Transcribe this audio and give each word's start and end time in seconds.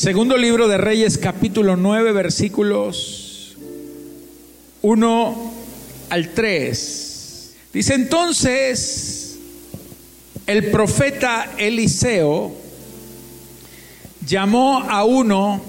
Segundo 0.00 0.38
libro 0.38 0.66
de 0.66 0.78
Reyes, 0.78 1.18
capítulo 1.18 1.76
9, 1.76 2.12
versículos 2.12 3.54
1 4.80 5.52
al 6.08 6.30
3. 6.30 7.54
Dice 7.74 7.94
entonces 7.96 9.36
el 10.46 10.70
profeta 10.70 11.52
Eliseo 11.58 12.50
llamó 14.26 14.78
a 14.88 15.04
uno 15.04 15.60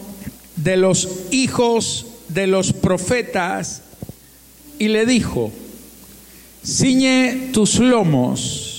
de 0.56 0.78
los 0.78 1.10
hijos 1.32 2.06
de 2.30 2.48
los 2.48 2.72
profetas 2.72 3.82
y 4.80 4.88
le 4.88 5.06
dijo, 5.06 5.52
ciñe 6.66 7.50
tus 7.52 7.80
lomos 7.80 8.71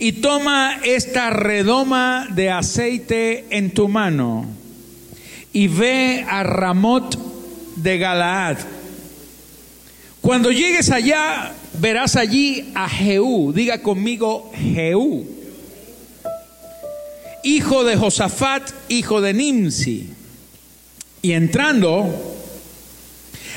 y 0.00 0.12
toma 0.12 0.80
esta 0.82 1.28
redoma 1.28 2.26
de 2.30 2.50
aceite 2.50 3.44
en 3.50 3.70
tu 3.70 3.86
mano 3.86 4.46
y 5.52 5.68
ve 5.68 6.24
a 6.26 6.42
Ramot 6.42 7.18
de 7.76 7.98
Galaad. 7.98 8.56
Cuando 10.22 10.50
llegues 10.52 10.90
allá, 10.90 11.52
verás 11.78 12.16
allí 12.16 12.72
a 12.74 12.88
Jehú, 12.88 13.52
diga 13.52 13.82
conmigo 13.82 14.50
Jehú, 14.54 15.28
hijo 17.44 17.84
de 17.84 17.96
Josafat, 17.96 18.70
hijo 18.88 19.20
de 19.20 19.34
Nimsi. 19.34 20.08
Y 21.20 21.32
entrando, 21.32 22.08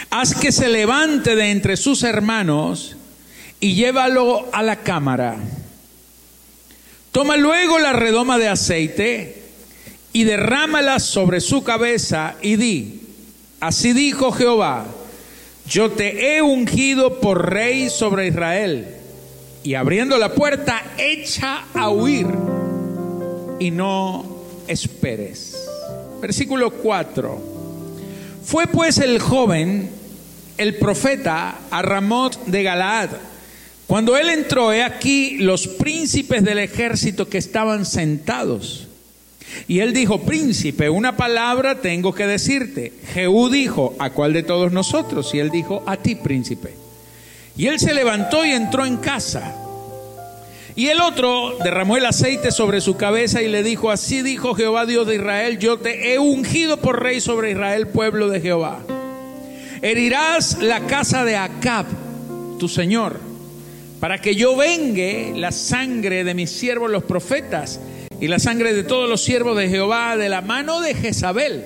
haz 0.09 0.35
que 0.35 0.51
se 0.51 0.67
levante 0.67 1.37
de 1.37 1.51
entre 1.51 1.77
sus 1.77 2.03
hermanos 2.03 2.97
y 3.61 3.75
llévalo 3.75 4.49
a 4.51 4.61
la 4.61 4.77
cámara. 4.77 5.37
Toma 7.13 7.37
luego 7.37 7.77
la 7.77 7.93
redoma 7.93 8.39
de 8.39 8.47
aceite 8.47 9.43
y 10.13 10.23
derrámala 10.23 10.99
sobre 10.99 11.41
su 11.41 11.63
cabeza 11.63 12.37
y 12.41 12.55
di, 12.55 13.01
así 13.59 13.93
dijo 13.93 14.31
Jehová, 14.31 14.87
yo 15.69 15.91
te 15.91 16.35
he 16.35 16.41
ungido 16.41 17.19
por 17.19 17.51
rey 17.51 17.91
sobre 17.91 18.27
Israel. 18.27 18.87
Y 19.61 19.75
abriendo 19.75 20.17
la 20.17 20.33
puerta, 20.33 20.81
echa 20.97 21.65
a 21.75 21.89
huir 21.89 22.25
y 23.59 23.69
no 23.69 24.25
esperes. 24.67 25.55
Versículo 26.19 26.71
4. 26.71 27.41
Fue 28.43 28.65
pues 28.65 28.97
el 28.97 29.19
joven, 29.19 29.91
el 30.57 30.77
profeta, 30.77 31.59
a 31.69 31.81
Ramot 31.83 32.43
de 32.45 32.63
Galaad. 32.63 33.09
Cuando 33.87 34.17
él 34.17 34.29
entró, 34.29 34.71
he 34.71 34.81
aquí 34.81 35.37
los 35.39 35.67
príncipes 35.67 36.43
del 36.43 36.59
ejército 36.59 37.27
que 37.27 37.37
estaban 37.37 37.85
sentados. 37.85 38.87
Y 39.67 39.79
él 39.79 39.93
dijo, 39.93 40.21
príncipe, 40.21 40.89
una 40.89 41.15
palabra 41.15 41.81
tengo 41.81 42.13
que 42.13 42.25
decirte. 42.25 42.93
Jehú 43.13 43.49
dijo, 43.49 43.95
¿a 43.99 44.09
cuál 44.09 44.33
de 44.33 44.43
todos 44.43 44.71
nosotros? 44.71 45.33
Y 45.33 45.39
él 45.39 45.49
dijo, 45.49 45.83
a 45.85 45.97
ti, 45.97 46.15
príncipe. 46.15 46.73
Y 47.55 47.67
él 47.67 47.79
se 47.79 47.93
levantó 47.93 48.45
y 48.45 48.51
entró 48.51 48.85
en 48.85 48.97
casa. 48.97 49.55
Y 50.75 50.87
el 50.87 51.01
otro 51.01 51.57
derramó 51.63 51.97
el 51.97 52.05
aceite 52.05 52.51
sobre 52.51 52.81
su 52.81 52.97
cabeza 52.97 53.43
y 53.43 53.47
le 53.47 53.61
dijo, 53.61 53.91
así 53.91 54.23
dijo 54.23 54.55
Jehová 54.55 54.87
Dios 54.87 55.05
de 55.05 55.15
Israel, 55.15 55.59
yo 55.59 55.77
te 55.77 56.13
he 56.13 56.19
ungido 56.19 56.77
por 56.77 57.03
rey 57.03 57.21
sobre 57.21 57.51
Israel, 57.51 57.87
pueblo 57.87 58.27
de 58.27 58.41
Jehová. 58.41 58.79
Herirás 59.83 60.63
la 60.63 60.79
casa 60.87 61.25
de 61.25 61.35
Acab, 61.35 61.85
tu 62.57 62.67
señor, 62.67 63.19
para 64.03 64.19
que 64.19 64.35
yo 64.35 64.57
vengue 64.57 65.31
la 65.33 65.53
sangre 65.53 66.25
de 66.25 66.33
mis 66.33 66.51
siervos 66.51 66.91
los 66.91 67.05
profetas 67.05 67.79
y 68.19 68.27
la 68.27 68.37
sangre 68.37 68.73
de 68.73 68.83
todos 68.83 69.09
los 69.09 69.23
siervos 69.23 69.55
de 69.55 69.69
Jehová 69.69 70.17
de 70.17 70.27
la 70.27 70.41
mano 70.41 70.81
de 70.81 70.93
Jezabel. 70.93 71.63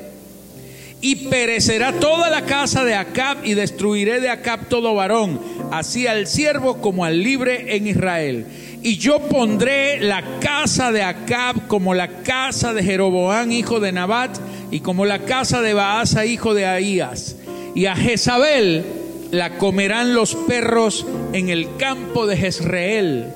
Y 1.02 1.30
perecerá 1.30 1.94
toda 1.94 2.30
la 2.30 2.46
casa 2.46 2.84
de 2.84 2.94
Acab 2.94 3.44
y 3.44 3.56
destruiré 3.56 4.20
de 4.20 4.30
Acab 4.30 4.70
todo 4.70 4.94
varón, 4.94 5.42
así 5.72 6.06
al 6.06 6.28
siervo 6.28 6.80
como 6.80 7.06
al 7.06 7.24
libre 7.24 7.76
en 7.76 7.88
Israel 7.88 8.46
y 8.84 8.98
yo 8.98 9.20
pondré 9.20 10.00
la 10.00 10.40
casa 10.40 10.92
de 10.92 11.02
Acab 11.02 11.66
como 11.66 11.96
la 11.96 12.22
casa 12.22 12.76
de 12.76 12.84
Jeroboán, 12.84 13.52
hijo 13.52 13.80
de 13.80 13.92
Nabat, 13.92 14.38
y 14.70 14.82
como 14.82 15.08
la 15.08 15.26
casa 15.26 15.64
de 15.64 15.74
Baasa, 15.74 16.28
hijo 16.28 16.54
de 16.54 16.68
Ahías. 16.68 17.36
Y 17.74 17.88
a 17.88 17.96
Jezabel 17.96 18.86
la 19.32 19.58
comerán 19.58 20.14
los 20.14 20.36
perros 20.36 21.06
en 21.34 21.50
el 21.50 21.76
campo 21.78 22.28
de 22.28 22.38
Jezreel, 22.38 23.34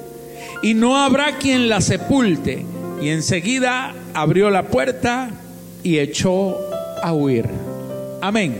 y 0.61 0.73
no 0.73 0.97
habrá 0.97 1.37
quien 1.37 1.69
la 1.69 1.81
sepulte. 1.81 2.65
Y 3.01 3.09
enseguida 3.09 3.95
abrió 4.13 4.49
la 4.51 4.67
puerta 4.67 5.31
y 5.81 5.97
echó 5.97 6.57
a 7.01 7.13
huir. 7.13 7.49
Amén. 8.21 8.59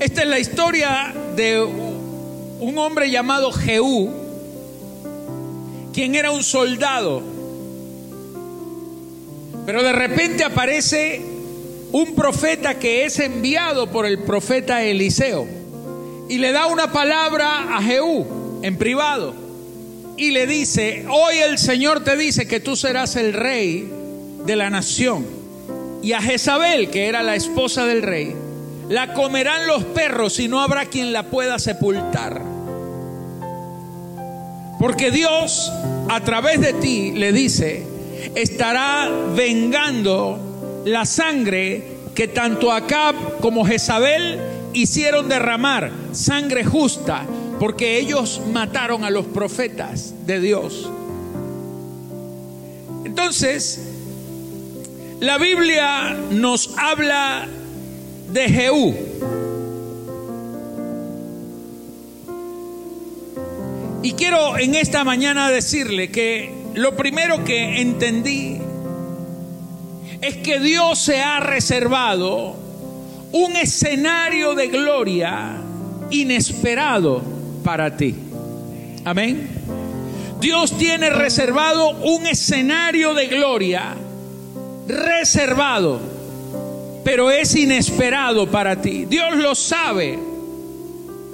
Esta 0.00 0.22
es 0.22 0.28
la 0.28 0.38
historia 0.38 1.14
de 1.36 1.62
un 1.62 2.78
hombre 2.78 3.10
llamado 3.10 3.52
Jehú, 3.52 4.10
quien 5.92 6.14
era 6.14 6.32
un 6.32 6.42
soldado. 6.42 7.22
Pero 9.66 9.82
de 9.82 9.92
repente 9.92 10.42
aparece 10.42 11.22
un 11.92 12.14
profeta 12.14 12.78
que 12.78 13.04
es 13.04 13.18
enviado 13.18 13.90
por 13.90 14.06
el 14.06 14.20
profeta 14.20 14.82
Eliseo 14.82 15.46
y 16.28 16.38
le 16.38 16.52
da 16.52 16.66
una 16.66 16.92
palabra 16.92 17.76
a 17.76 17.82
Jehú 17.82 18.60
en 18.62 18.76
privado 18.76 19.34
y 20.16 20.30
le 20.30 20.46
dice, 20.46 21.06
hoy 21.10 21.38
el 21.38 21.58
Señor 21.58 22.04
te 22.04 22.16
dice 22.16 22.46
que 22.46 22.60
tú 22.60 22.76
serás 22.76 23.16
el 23.16 23.32
rey 23.32 23.90
de 24.44 24.54
la 24.54 24.68
nación. 24.70 25.26
Y 26.02 26.12
a 26.12 26.20
Jezabel, 26.20 26.90
que 26.90 27.08
era 27.08 27.22
la 27.22 27.34
esposa 27.34 27.86
del 27.86 28.02
rey, 28.02 28.34
la 28.88 29.14
comerán 29.14 29.66
los 29.66 29.84
perros 29.84 30.38
y 30.38 30.46
no 30.46 30.60
habrá 30.60 30.86
quien 30.86 31.12
la 31.12 31.24
pueda 31.24 31.58
sepultar. 31.58 32.42
Porque 34.78 35.10
Dios 35.10 35.72
a 36.08 36.20
través 36.20 36.60
de 36.60 36.74
ti 36.74 37.12
le 37.12 37.32
dice, 37.32 37.82
estará 38.34 39.10
vengando 39.34 40.49
la 40.84 41.04
sangre 41.04 41.82
que 42.14 42.28
tanto 42.28 42.72
Acab 42.72 43.14
como 43.40 43.64
Jezabel 43.64 44.38
hicieron 44.72 45.28
derramar, 45.28 45.90
sangre 46.12 46.64
justa, 46.64 47.24
porque 47.58 47.98
ellos 47.98 48.40
mataron 48.52 49.04
a 49.04 49.10
los 49.10 49.26
profetas 49.26 50.14
de 50.26 50.40
Dios. 50.40 50.90
Entonces, 53.04 53.80
la 55.20 55.38
Biblia 55.38 56.16
nos 56.30 56.76
habla 56.78 57.46
de 58.32 58.48
Jehú. 58.48 58.94
Y 64.02 64.12
quiero 64.12 64.56
en 64.56 64.74
esta 64.74 65.04
mañana 65.04 65.50
decirle 65.50 66.10
que 66.10 66.54
lo 66.74 66.96
primero 66.96 67.44
que 67.44 67.82
entendí 67.82 68.59
es 70.20 70.36
que 70.38 70.60
Dios 70.60 70.98
se 70.98 71.20
ha 71.20 71.40
reservado 71.40 72.56
un 73.32 73.56
escenario 73.56 74.54
de 74.54 74.68
gloria 74.68 75.56
inesperado 76.10 77.22
para 77.64 77.96
ti. 77.96 78.14
Amén. 79.04 79.48
Dios 80.40 80.76
tiene 80.76 81.10
reservado 81.10 81.90
un 81.90 82.26
escenario 82.26 83.14
de 83.14 83.26
gloria 83.26 83.94
reservado, 84.88 86.00
pero 87.04 87.30
es 87.30 87.54
inesperado 87.54 88.50
para 88.50 88.80
ti. 88.80 89.04
Dios 89.04 89.36
lo 89.36 89.54
sabe, 89.54 90.18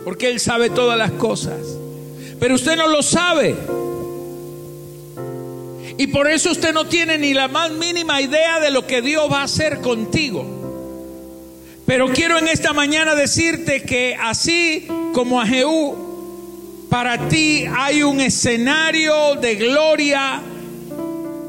porque 0.05 0.29
Él 0.29 0.41
sabe 0.41 0.71
todas 0.71 0.99
las 0.99 1.13
cosas 1.13 1.77
pero 2.39 2.55
usted 2.55 2.77
no 2.77 2.89
lo 2.89 3.03
sabe. 3.03 3.55
Y 5.99 6.09
por 6.09 6.29
eso 6.31 6.51
usted 6.51 6.75
no 6.75 6.87
tiene 6.87 7.17
ni 7.19 7.33
la 7.33 7.49
más 7.49 7.71
mínima 7.71 8.21
idea 8.21 8.61
de 8.61 8.71
lo 8.71 8.87
que 8.87 9.01
Dios 9.01 9.31
va 9.33 9.41
a 9.41 9.45
hacer 9.45 9.81
contigo. 9.81 10.45
Pero 11.87 12.09
quiero 12.13 12.39
en 12.39 12.49
esta 12.49 12.73
mañana 12.73 13.15
decirte 13.15 13.83
que 13.83 14.17
así 14.21 14.89
como 15.13 15.41
a 15.41 15.47
Jehú, 15.47 16.87
para 16.91 17.29
ti 17.29 17.65
hay 17.75 18.03
un 18.03 18.21
escenario 18.21 19.37
de 19.37 19.55
gloria 19.55 20.43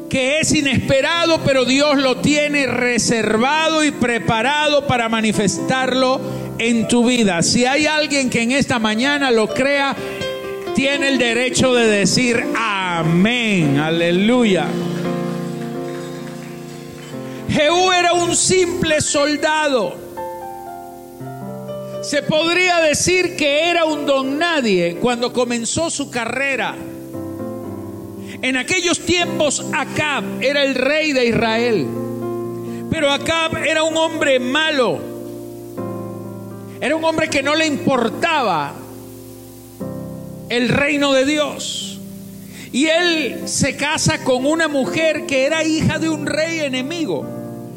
que 0.09 0.39
es 0.39 0.53
inesperado, 0.53 1.41
pero 1.43 1.65
Dios 1.65 1.97
lo 1.97 2.17
tiene 2.17 2.67
reservado 2.67 3.83
y 3.83 3.91
preparado 3.91 4.87
para 4.87 5.09
manifestarlo 5.09 6.21
en 6.59 6.87
tu 6.87 7.05
vida. 7.05 7.41
Si 7.43 7.65
hay 7.65 7.87
alguien 7.87 8.29
que 8.29 8.41
en 8.41 8.51
esta 8.51 8.79
mañana 8.79 9.31
lo 9.31 9.47
crea, 9.47 9.95
tiene 10.75 11.09
el 11.09 11.17
derecho 11.17 11.73
de 11.73 11.87
decir 11.87 12.45
amén, 12.97 13.77
aleluya. 13.77 14.65
Jehú 17.47 17.91
era 17.91 18.13
un 18.13 18.35
simple 18.35 19.01
soldado. 19.01 19.95
Se 22.01 22.23
podría 22.23 22.77
decir 22.77 23.35
que 23.35 23.69
era 23.69 23.85
un 23.85 24.05
don 24.05 24.39
nadie 24.39 24.97
cuando 24.99 25.31
comenzó 25.31 25.89
su 25.89 26.09
carrera. 26.09 26.75
En 28.41 28.57
aquellos 28.57 28.99
tiempos 28.99 29.65
Acab 29.73 30.23
era 30.41 30.63
el 30.63 30.73
rey 30.75 31.11
de 31.11 31.25
Israel, 31.25 31.87
pero 32.89 33.11
Acab 33.11 33.57
era 33.57 33.83
un 33.83 33.97
hombre 33.97 34.39
malo, 34.39 34.99
era 36.79 36.95
un 36.95 37.03
hombre 37.03 37.29
que 37.29 37.41
no 37.41 37.55
le 37.55 37.65
importaba 37.65 38.73
el 40.49 40.69
reino 40.69 41.13
de 41.13 41.25
Dios. 41.25 41.86
Y 42.71 42.87
él 42.87 43.43
se 43.45 43.75
casa 43.75 44.23
con 44.23 44.45
una 44.45 44.67
mujer 44.67 45.25
que 45.25 45.45
era 45.45 45.63
hija 45.63 45.99
de 45.99 46.09
un 46.09 46.25
rey 46.25 46.59
enemigo, 46.59 47.25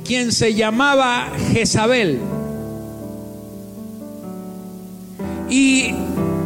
quien 0.04 0.32
se 0.32 0.54
llamaba 0.54 1.32
Jezabel. 1.52 2.18
Y 5.48 5.94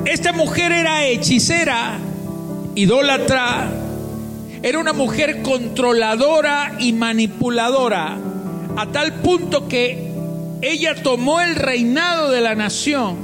esta 0.05 0.33
mujer 0.33 0.73
era 0.73 1.05
hechicera, 1.05 1.99
idólatra, 2.75 3.71
era 4.63 4.79
una 4.79 4.93
mujer 4.93 5.43
controladora 5.43 6.77
y 6.79 6.93
manipuladora, 6.93 8.19
a 8.77 8.87
tal 8.87 9.15
punto 9.21 9.69
que 9.69 10.11
ella 10.63 10.95
tomó 11.03 11.41
el 11.41 11.55
reinado 11.55 12.31
de 12.31 12.41
la 12.41 12.55
nación 12.55 13.24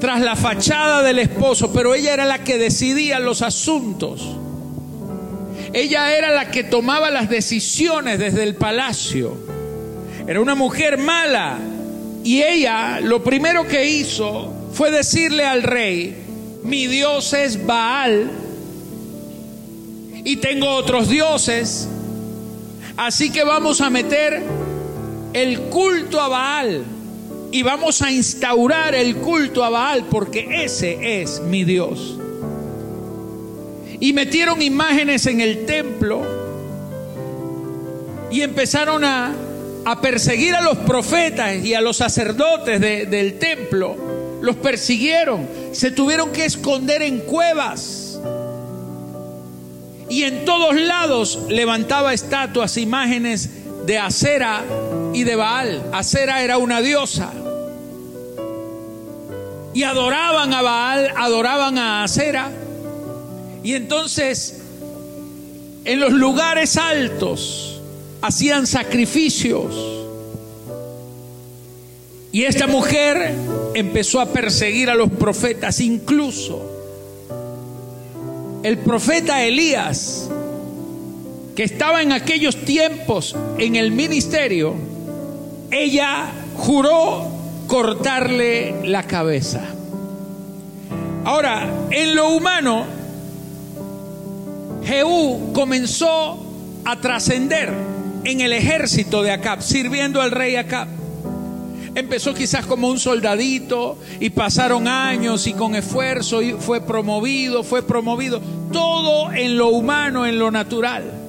tras 0.00 0.20
la 0.20 0.34
fachada 0.34 1.02
del 1.02 1.18
esposo, 1.18 1.72
pero 1.72 1.94
ella 1.94 2.14
era 2.14 2.24
la 2.24 2.42
que 2.42 2.58
decidía 2.58 3.20
los 3.20 3.42
asuntos. 3.42 4.36
Ella 5.72 6.16
era 6.16 6.30
la 6.30 6.50
que 6.50 6.64
tomaba 6.64 7.10
las 7.10 7.28
decisiones 7.28 8.18
desde 8.18 8.42
el 8.42 8.56
palacio. 8.56 9.36
Era 10.26 10.40
una 10.40 10.54
mujer 10.54 10.98
mala. 10.98 11.58
Y 12.24 12.42
ella 12.42 13.00
lo 13.00 13.22
primero 13.22 13.68
que 13.68 13.86
hizo 13.86 14.52
fue 14.72 14.90
decirle 14.90 15.46
al 15.46 15.62
rey, 15.62 16.16
mi 16.64 16.86
Dios 16.86 17.32
es 17.32 17.64
Baal 17.64 18.30
y 20.24 20.36
tengo 20.36 20.68
otros 20.70 21.08
dioses. 21.08 21.88
Así 22.96 23.30
que 23.30 23.44
vamos 23.44 23.80
a 23.80 23.90
meter 23.90 24.42
el 25.32 25.60
culto 25.62 26.20
a 26.20 26.28
Baal 26.28 26.84
y 27.52 27.62
vamos 27.62 28.00
a 28.02 28.10
instaurar 28.10 28.94
el 28.94 29.16
culto 29.16 29.64
a 29.64 29.70
Baal 29.70 30.04
porque 30.10 30.64
ese 30.64 31.20
es 31.22 31.40
mi 31.40 31.64
Dios. 31.64 32.16
Y 33.98 34.12
metieron 34.12 34.62
imágenes 34.62 35.26
en 35.26 35.40
el 35.40 35.66
templo 35.66 36.22
y 38.30 38.42
empezaron 38.42 39.04
a, 39.04 39.34
a 39.84 40.00
perseguir 40.00 40.54
a 40.54 40.62
los 40.62 40.78
profetas 40.78 41.56
y 41.64 41.74
a 41.74 41.80
los 41.80 41.96
sacerdotes 41.96 42.80
del 42.80 43.38
templo. 43.38 43.96
Los 44.40 44.56
persiguieron, 44.56 45.46
se 45.72 45.90
tuvieron 45.90 46.30
que 46.30 46.44
esconder 46.44 47.02
en 47.02 47.18
cuevas. 47.20 48.20
Y 50.08 50.22
en 50.22 50.44
todos 50.44 50.74
lados 50.74 51.40
levantaba 51.48 52.14
estatuas, 52.14 52.76
imágenes 52.78 53.50
de 53.86 53.98
Acera 53.98 54.62
y 55.12 55.24
de 55.24 55.36
Baal. 55.36 55.90
Acera 55.92 56.42
era 56.42 56.58
una 56.58 56.80
diosa. 56.80 57.32
Y 59.72 59.82
adoraban 59.82 60.52
a 60.52 60.62
Baal, 60.62 61.12
adoraban 61.16 61.78
a 61.78 62.04
Acera. 62.04 62.50
Y 63.62 63.74
entonces, 63.74 64.60
en 65.84 66.00
los 66.00 66.12
lugares 66.12 66.76
altos, 66.76 67.80
hacían 68.22 68.66
sacrificios. 68.66 69.74
Y 72.32 72.44
esta 72.44 72.66
mujer 72.66 73.34
empezó 73.74 74.20
a 74.20 74.26
perseguir 74.26 74.88
a 74.90 74.94
los 74.94 75.10
profetas, 75.10 75.80
incluso 75.80 76.70
el 78.62 78.78
profeta 78.78 79.42
Elías, 79.42 80.28
que 81.56 81.64
estaba 81.64 82.02
en 82.02 82.12
aquellos 82.12 82.64
tiempos 82.64 83.34
en 83.58 83.76
el 83.76 83.90
ministerio, 83.90 84.74
ella 85.70 86.32
juró 86.56 87.30
cortarle 87.66 88.88
la 88.88 89.04
cabeza. 89.04 89.62
Ahora, 91.24 91.68
en 91.90 92.16
lo 92.16 92.30
humano, 92.30 92.84
Jehú 94.84 95.52
comenzó 95.52 96.44
a 96.84 96.96
trascender 97.00 97.72
en 98.24 98.40
el 98.40 98.52
ejército 98.52 99.22
de 99.22 99.30
Acab, 99.30 99.62
sirviendo 99.62 100.20
al 100.20 100.30
rey 100.30 100.56
Acab. 100.56 100.88
Empezó 101.94 102.34
quizás 102.34 102.66
como 102.66 102.88
un 102.88 102.98
soldadito 102.98 103.98
y 104.20 104.30
pasaron 104.30 104.88
años 104.88 105.46
y 105.46 105.52
con 105.52 105.74
esfuerzo 105.74 106.40
y 106.40 106.52
fue 106.52 106.80
promovido, 106.80 107.62
fue 107.62 107.82
promovido. 107.82 108.40
Todo 108.72 109.32
en 109.32 109.56
lo 109.56 109.68
humano, 109.68 110.24
en 110.26 110.38
lo 110.38 110.50
natural. 110.50 111.19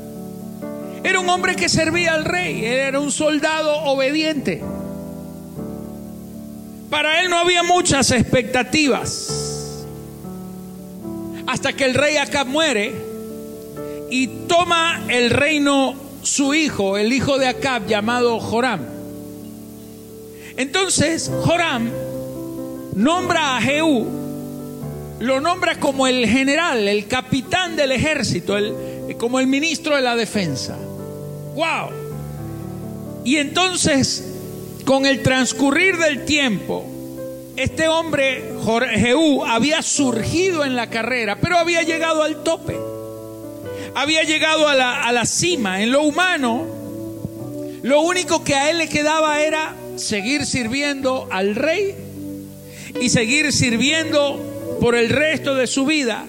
Era 1.04 1.20
un 1.20 1.30
hombre 1.30 1.56
que 1.56 1.68
servía 1.68 2.14
al 2.14 2.26
rey, 2.26 2.64
era 2.64 3.00
un 3.00 3.12
soldado 3.12 3.76
obediente. 3.86 4.62
Para 6.90 7.22
él 7.22 7.30
no 7.30 7.38
había 7.38 7.64
muchas 7.64 8.12
expectativas. 8.12 9.86
Hasta 11.48 11.74
que 11.74 11.86
el 11.86 11.94
rey 11.94 12.18
Acab 12.18 12.48
muere 12.48 12.94
y 14.10 14.28
toma 14.48 15.02
el 15.08 15.30
reino 15.30 15.96
su 16.22 16.54
hijo, 16.54 16.98
el 16.98 17.14
hijo 17.14 17.38
de 17.38 17.48
Acab 17.48 17.88
llamado 17.88 18.40
Joram. 18.40 18.82
Entonces 20.58 21.32
Joram 21.44 21.90
nombra 22.96 23.58
a 23.58 23.62
Jehú, 23.62 24.06
lo 25.20 25.40
nombra 25.40 25.80
como 25.80 26.08
el 26.08 26.28
general, 26.28 26.88
el 26.88 27.08
capitán 27.08 27.76
del 27.76 27.92
ejército, 27.94 28.58
el, 28.58 29.16
como 29.18 29.40
el 29.40 29.48
ministro 29.48 29.96
de 29.96 30.02
la 30.02 30.16
defensa. 30.16 30.78
¡Wow! 31.56 31.90
Y 33.24 33.38
entonces 33.38 34.28
con 34.86 35.06
el 35.06 35.22
transcurrir 35.22 35.98
del 35.98 36.26
tiempo, 36.26 36.86
este 37.56 37.88
hombre, 37.88 38.56
Jehú, 38.96 39.46
había 39.46 39.82
surgido 39.82 40.66
en 40.66 40.76
la 40.76 40.90
carrera, 40.90 41.38
pero 41.40 41.58
había 41.58 41.84
llegado 41.84 42.24
al 42.24 42.44
tope. 42.44 42.78
Había 43.94 44.24
llegado 44.24 44.68
a 44.68 44.76
la, 44.76 45.04
a 45.04 45.12
la 45.12 45.26
cima. 45.26 45.84
En 45.84 45.92
lo 45.92 46.02
humano, 46.02 46.66
lo 47.84 48.02
único 48.02 48.44
que 48.44 48.56
a 48.56 48.70
él 48.70 48.78
le 48.78 48.88
quedaba 48.88 49.42
era 49.42 49.76
seguir 49.98 50.46
sirviendo 50.46 51.28
al 51.30 51.56
rey 51.56 51.96
y 53.00 53.10
seguir 53.10 53.52
sirviendo 53.52 54.78
por 54.80 54.96
el 54.96 55.10
resto 55.10 55.56
de 55.56 55.68
su 55.68 55.86
vida 55.86 56.26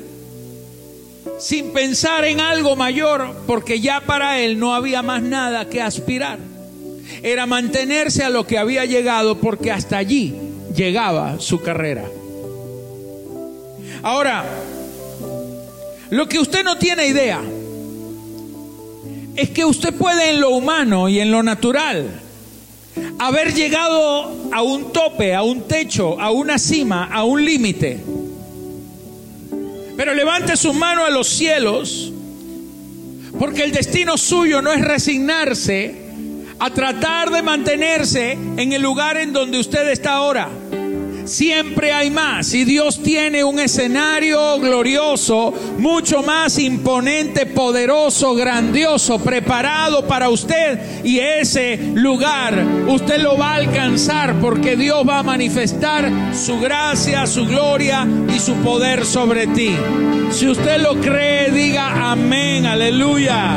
sin 1.38 1.72
pensar 1.72 2.24
en 2.24 2.40
algo 2.40 2.76
mayor, 2.76 3.34
porque 3.46 3.80
ya 3.80 4.00
para 4.00 4.40
él 4.40 4.58
no 4.58 4.74
había 4.74 5.02
más 5.02 5.22
nada 5.22 5.68
que 5.68 5.80
aspirar 5.80 6.38
era 7.22 7.46
mantenerse 7.46 8.24
a 8.24 8.30
lo 8.30 8.46
que 8.46 8.58
había 8.58 8.84
llegado 8.84 9.38
porque 9.38 9.70
hasta 9.70 9.96
allí 9.96 10.34
llegaba 10.74 11.38
su 11.38 11.60
carrera. 11.60 12.04
Ahora, 14.02 14.44
lo 16.10 16.28
que 16.28 16.38
usted 16.38 16.64
no 16.64 16.78
tiene 16.78 17.06
idea 17.06 17.40
es 19.36 19.50
que 19.50 19.64
usted 19.64 19.94
puede 19.94 20.30
en 20.30 20.40
lo 20.40 20.50
humano 20.50 21.08
y 21.08 21.20
en 21.20 21.30
lo 21.30 21.42
natural 21.42 22.06
haber 23.18 23.54
llegado 23.54 24.34
a 24.52 24.62
un 24.62 24.92
tope, 24.92 25.34
a 25.34 25.42
un 25.42 25.62
techo, 25.62 26.20
a 26.20 26.30
una 26.30 26.58
cima, 26.58 27.04
a 27.04 27.24
un 27.24 27.44
límite. 27.44 28.00
Pero 29.96 30.14
levante 30.14 30.56
su 30.56 30.72
mano 30.72 31.04
a 31.04 31.10
los 31.10 31.28
cielos, 31.28 32.12
porque 33.38 33.64
el 33.64 33.72
destino 33.72 34.16
suyo 34.16 34.62
no 34.62 34.72
es 34.72 34.80
resignarse 34.80 36.02
a 36.58 36.70
tratar 36.70 37.30
de 37.30 37.42
mantenerse 37.42 38.32
en 38.32 38.72
el 38.72 38.82
lugar 38.82 39.16
en 39.16 39.32
donde 39.32 39.58
usted 39.58 39.88
está 39.90 40.12
ahora. 40.12 40.48
Siempre 41.24 41.92
hay 41.92 42.10
más 42.10 42.52
y 42.52 42.64
Dios 42.64 43.02
tiene 43.02 43.44
un 43.44 43.60
escenario 43.60 44.58
glorioso, 44.58 45.54
mucho 45.78 46.22
más 46.22 46.58
imponente, 46.58 47.46
poderoso, 47.46 48.34
grandioso, 48.34 49.20
preparado 49.20 50.06
para 50.06 50.28
usted 50.30 51.04
y 51.04 51.20
ese 51.20 51.92
lugar 51.94 52.64
usted 52.88 53.18
lo 53.20 53.38
va 53.38 53.52
a 53.52 53.56
alcanzar 53.56 54.40
porque 54.40 54.76
Dios 54.76 55.08
va 55.08 55.20
a 55.20 55.22
manifestar 55.22 56.10
su 56.34 56.58
gracia, 56.58 57.26
su 57.26 57.46
gloria 57.46 58.06
y 58.34 58.38
su 58.40 58.54
poder 58.56 59.04
sobre 59.04 59.46
ti. 59.46 59.76
Si 60.30 60.48
usted 60.48 60.80
lo 60.80 61.00
cree, 61.00 61.50
diga 61.50 62.10
amén, 62.10 62.66
aleluya. 62.66 63.54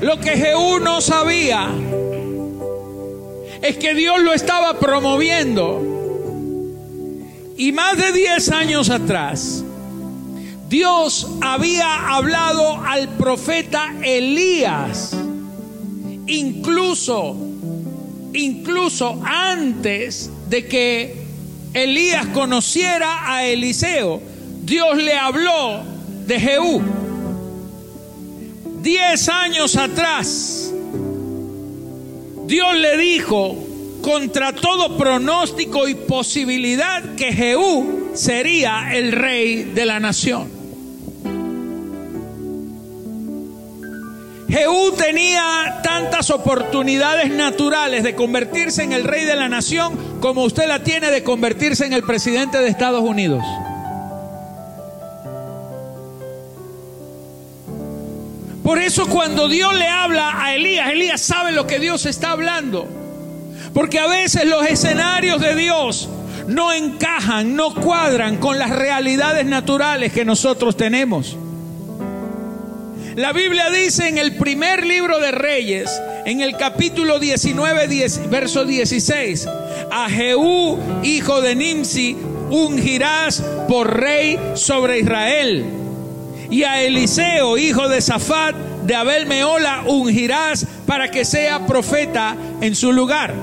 Lo 0.00 0.18
que 0.20 0.30
Jehú 0.30 0.78
no 0.80 1.00
sabía 1.00 1.70
es 3.62 3.76
que 3.76 3.94
Dios 3.94 4.20
lo 4.22 4.32
estaba 4.32 4.78
promoviendo. 4.78 5.96
Y 7.56 7.72
más 7.72 7.96
de 7.96 8.12
10 8.12 8.50
años 8.50 8.90
atrás, 8.90 9.64
Dios 10.68 11.26
había 11.40 12.14
hablado 12.14 12.84
al 12.84 13.08
profeta 13.16 13.94
Elías, 14.02 15.16
incluso, 16.26 17.36
incluso 18.32 19.20
antes 19.24 20.30
de 20.48 20.66
que 20.66 21.16
Elías 21.74 22.26
conociera 22.28 23.32
a 23.32 23.44
Eliseo. 23.44 24.20
Dios 24.62 24.98
le 24.98 25.14
habló 25.14 25.82
de 26.26 26.38
Jehú. 26.38 26.82
Diez 28.82 29.28
años 29.28 29.76
atrás, 29.76 30.72
Dios 32.48 32.74
le 32.78 32.96
dijo 32.96 33.58
contra 34.00 34.54
todo 34.54 34.96
pronóstico 34.96 35.86
y 35.86 35.94
posibilidad 35.94 37.14
que 37.14 37.30
Jehú 37.30 38.12
sería 38.14 38.96
el 38.96 39.12
rey 39.12 39.64
de 39.64 39.84
la 39.84 40.00
nación. 40.00 40.48
Jehú 44.48 44.92
tenía 44.96 45.82
tantas 45.82 46.30
oportunidades 46.30 47.30
naturales 47.30 48.02
de 48.02 48.14
convertirse 48.14 48.82
en 48.82 48.94
el 48.94 49.04
rey 49.04 49.26
de 49.26 49.36
la 49.36 49.50
nación 49.50 50.18
como 50.20 50.42
usted 50.44 50.66
la 50.66 50.82
tiene 50.82 51.10
de 51.10 51.22
convertirse 51.22 51.84
en 51.84 51.92
el 51.92 52.02
presidente 52.02 52.56
de 52.56 52.68
Estados 52.68 53.02
Unidos. 53.02 53.44
Por 58.68 58.78
eso 58.78 59.06
cuando 59.06 59.48
Dios 59.48 59.74
le 59.78 59.88
habla 59.88 60.44
a 60.44 60.54
Elías, 60.54 60.90
Elías 60.90 61.22
sabe 61.22 61.52
lo 61.52 61.66
que 61.66 61.78
Dios 61.78 62.04
está 62.04 62.32
hablando. 62.32 62.86
Porque 63.72 63.98
a 63.98 64.06
veces 64.06 64.44
los 64.44 64.66
escenarios 64.66 65.40
de 65.40 65.54
Dios 65.54 66.06
no 66.48 66.74
encajan, 66.74 67.56
no 67.56 67.74
cuadran 67.74 68.36
con 68.36 68.58
las 68.58 68.68
realidades 68.68 69.46
naturales 69.46 70.12
que 70.12 70.26
nosotros 70.26 70.76
tenemos. 70.76 71.34
La 73.14 73.32
Biblia 73.32 73.70
dice 73.70 74.06
en 74.06 74.18
el 74.18 74.36
primer 74.36 74.84
libro 74.84 75.18
de 75.18 75.30
Reyes, 75.30 75.90
en 76.26 76.42
el 76.42 76.54
capítulo 76.58 77.18
19, 77.18 77.88
verso 78.28 78.66
16, 78.66 79.48
a 79.90 80.10
Jehú, 80.10 80.78
hijo 81.02 81.40
de 81.40 81.54
Nimsi, 81.54 82.18
ungirás 82.50 83.42
por 83.66 83.98
rey 83.98 84.38
sobre 84.56 84.98
Israel. 84.98 85.87
Y 86.50 86.62
a 86.62 86.82
Eliseo, 86.82 87.58
hijo 87.58 87.88
de 87.88 88.00
Safat, 88.00 88.56
de 88.84 88.94
Abel 88.94 89.26
Meola, 89.26 89.82
ungirás 89.86 90.66
para 90.86 91.10
que 91.10 91.24
sea 91.24 91.66
profeta 91.66 92.36
en 92.60 92.74
su 92.74 92.92
lugar. 92.92 93.34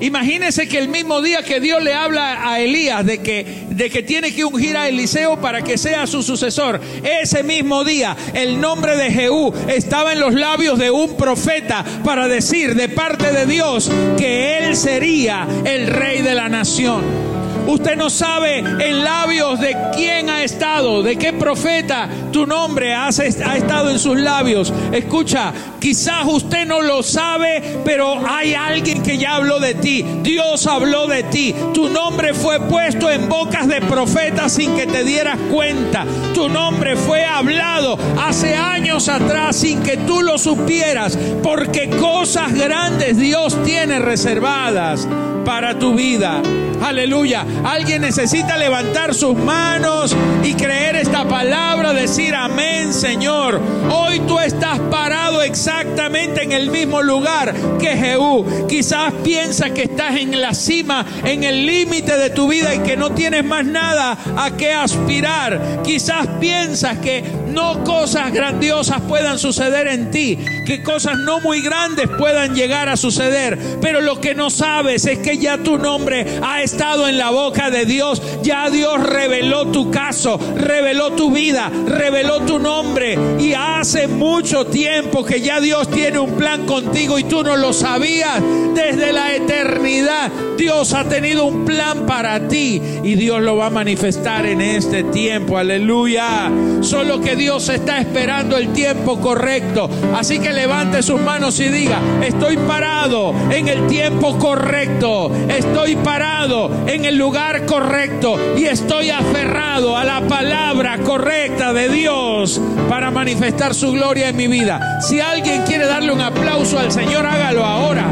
Imagínese 0.00 0.68
que 0.68 0.78
el 0.78 0.88
mismo 0.88 1.20
día 1.20 1.42
que 1.42 1.60
Dios 1.60 1.82
le 1.82 1.94
habla 1.94 2.50
a 2.50 2.60
Elías 2.60 3.04
de 3.04 3.18
que, 3.18 3.66
de 3.70 3.90
que 3.90 4.02
tiene 4.02 4.34
que 4.34 4.44
ungir 4.44 4.76
a 4.76 4.88
Eliseo 4.88 5.40
para 5.40 5.62
que 5.62 5.76
sea 5.76 6.06
su 6.06 6.22
sucesor, 6.22 6.80
ese 7.02 7.42
mismo 7.42 7.84
día 7.84 8.16
el 8.32 8.60
nombre 8.60 8.96
de 8.96 9.10
Jehú 9.10 9.52
estaba 9.68 10.12
en 10.12 10.20
los 10.20 10.34
labios 10.34 10.78
de 10.78 10.90
un 10.90 11.16
profeta 11.16 11.84
para 12.04 12.28
decir 12.28 12.74
de 12.74 12.88
parte 12.88 13.32
de 13.32 13.46
Dios 13.46 13.90
que 14.16 14.58
él 14.58 14.76
sería 14.76 15.46
el 15.64 15.86
rey 15.86 16.22
de 16.22 16.34
la 16.34 16.48
nación. 16.48 17.29
Usted 17.66 17.96
no 17.96 18.10
sabe 18.10 18.58
en 18.58 19.04
labios 19.04 19.60
de 19.60 19.76
quién 19.94 20.28
ha 20.28 20.42
estado, 20.42 21.02
de 21.02 21.16
qué 21.16 21.32
profeta 21.32 22.08
tu 22.32 22.46
nombre 22.46 22.94
ha 22.94 23.08
estado 23.08 23.90
en 23.90 23.98
sus 23.98 24.18
labios. 24.18 24.72
Escucha, 24.92 25.52
quizás 25.78 26.24
usted 26.26 26.66
no 26.66 26.82
lo 26.82 27.02
sabe, 27.02 27.80
pero 27.84 28.20
hay 28.28 28.54
alguien 28.54 29.02
que 29.02 29.18
ya 29.18 29.36
habló 29.36 29.60
de 29.60 29.74
ti. 29.74 30.04
Dios 30.22 30.66
habló 30.66 31.06
de 31.06 31.22
ti. 31.24 31.54
Tu 31.74 31.88
nombre 31.88 32.34
fue 32.34 32.60
puesto 32.60 33.10
en 33.10 33.28
bocas 33.28 33.68
de 33.68 33.80
profetas 33.80 34.52
sin 34.52 34.74
que 34.76 34.86
te 34.86 35.04
dieras 35.04 35.38
cuenta. 35.50 36.04
Tu 36.34 36.48
nombre 36.48 36.96
fue 36.96 37.24
hablado 37.24 37.98
hace 38.20 38.54
años 38.54 39.08
atrás 39.08 39.56
sin 39.56 39.82
que 39.82 39.96
tú 39.96 40.22
lo 40.22 40.38
supieras, 40.38 41.18
porque 41.42 41.88
cosas 41.90 42.52
grandes 42.54 43.16
Dios 43.16 43.56
tiene 43.64 43.98
reservadas 43.98 45.06
para 45.44 45.78
tu 45.78 45.94
vida. 45.94 46.42
Aleluya. 46.82 47.44
Alguien 47.64 48.02
necesita 48.02 48.56
levantar 48.56 49.14
sus 49.14 49.36
manos 49.36 50.16
y 50.42 50.54
creer 50.54 50.96
esta 50.96 51.28
palabra, 51.28 51.92
decir 51.92 52.34
amén, 52.34 52.94
Señor. 52.94 53.60
Hoy 53.90 54.20
tú 54.20 54.38
estás 54.38 54.78
parado 54.90 55.42
exactamente 55.42 56.42
en 56.42 56.52
el 56.52 56.70
mismo 56.70 57.02
lugar 57.02 57.54
que 57.78 57.96
Jehú. 57.96 58.66
Quizás 58.68 59.12
piensas 59.22 59.70
que 59.72 59.82
estás 59.82 60.16
en 60.16 60.40
la 60.40 60.54
cima, 60.54 61.04
en 61.24 61.44
el 61.44 61.66
límite 61.66 62.16
de 62.16 62.30
tu 62.30 62.48
vida 62.48 62.74
y 62.74 62.80
que 62.80 62.96
no 62.96 63.12
tienes 63.12 63.44
más 63.44 63.64
nada 63.64 64.16
a 64.36 64.50
qué 64.56 64.72
aspirar. 64.72 65.82
Quizás 65.84 66.26
piensas 66.40 66.98
que 66.98 67.22
no 67.50 67.84
cosas 67.84 68.32
grandiosas 68.32 69.00
puedan 69.02 69.38
suceder 69.38 69.88
en 69.88 70.10
ti, 70.10 70.38
que 70.66 70.82
cosas 70.82 71.18
no 71.18 71.40
muy 71.40 71.60
grandes 71.60 72.08
puedan 72.08 72.54
llegar 72.54 72.88
a 72.88 72.96
suceder. 72.96 73.58
Pero 73.80 74.00
lo 74.00 74.20
que 74.20 74.34
no 74.34 74.50
sabes 74.50 75.04
es 75.06 75.18
que 75.18 75.38
ya 75.38 75.58
tu 75.58 75.78
nombre 75.78 76.26
ha 76.42 76.62
estado 76.62 77.08
en 77.08 77.18
la 77.18 77.30
boca 77.30 77.70
de 77.70 77.84
Dios. 77.84 78.22
Ya 78.42 78.70
Dios 78.70 79.02
reveló 79.02 79.66
tu 79.68 79.90
caso, 79.90 80.38
reveló 80.56 81.12
tu 81.12 81.30
vida, 81.30 81.70
reveló 81.86 82.40
tu 82.40 82.58
nombre. 82.58 83.18
Y 83.38 83.54
hace 83.54 84.06
mucho 84.06 84.66
tiempo 84.66 85.24
que 85.24 85.40
ya 85.40 85.60
Dios 85.60 85.90
tiene 85.90 86.18
un 86.18 86.36
plan 86.36 86.66
contigo 86.66 87.18
y 87.18 87.24
tú 87.24 87.42
no 87.42 87.56
lo 87.56 87.72
sabías. 87.72 88.40
Desde 88.74 89.12
la 89.12 89.34
eternidad 89.34 90.30
Dios 90.56 90.92
ha 90.92 91.04
tenido 91.04 91.46
un 91.46 91.64
plan 91.64 92.06
para 92.06 92.48
ti 92.48 92.80
y 93.02 93.14
Dios 93.14 93.40
lo 93.42 93.56
va 93.56 93.66
a 93.66 93.70
manifestar 93.70 94.46
en 94.46 94.60
este 94.60 95.04
tiempo. 95.04 95.58
Aleluya. 95.58 96.50
Solo 96.82 97.20
que 97.20 97.36
Dios 97.40 97.70
está 97.70 97.98
esperando 97.98 98.58
el 98.58 98.68
tiempo 98.74 99.18
correcto. 99.18 99.88
Así 100.14 100.38
que 100.38 100.52
levante 100.52 101.02
sus 101.02 101.18
manos 101.18 101.58
y 101.58 101.70
diga, 101.70 101.98
estoy 102.22 102.58
parado 102.58 103.34
en 103.50 103.66
el 103.66 103.86
tiempo 103.86 104.36
correcto. 104.36 105.32
Estoy 105.48 105.96
parado 105.96 106.70
en 106.86 107.06
el 107.06 107.16
lugar 107.16 107.64
correcto 107.64 108.38
y 108.58 108.66
estoy 108.66 109.08
aferrado 109.08 109.96
a 109.96 110.04
la 110.04 110.20
palabra 110.20 110.98
correcta 110.98 111.72
de 111.72 111.88
Dios 111.88 112.60
para 112.90 113.10
manifestar 113.10 113.74
su 113.74 113.92
gloria 113.92 114.28
en 114.28 114.36
mi 114.36 114.46
vida. 114.46 115.00
Si 115.00 115.18
alguien 115.18 115.62
quiere 115.62 115.86
darle 115.86 116.12
un 116.12 116.20
aplauso 116.20 116.78
al 116.78 116.92
Señor, 116.92 117.24
hágalo 117.24 117.64
ahora. 117.64 118.04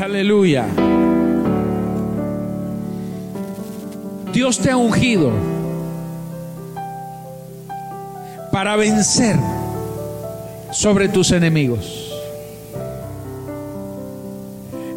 Aleluya. 0.00 0.66
Dios 4.32 4.60
te 4.60 4.70
ha 4.70 4.76
ungido 4.76 5.49
para 8.52 8.76
vencer 8.76 9.36
sobre 10.72 11.08
tus 11.08 11.30
enemigos. 11.32 12.10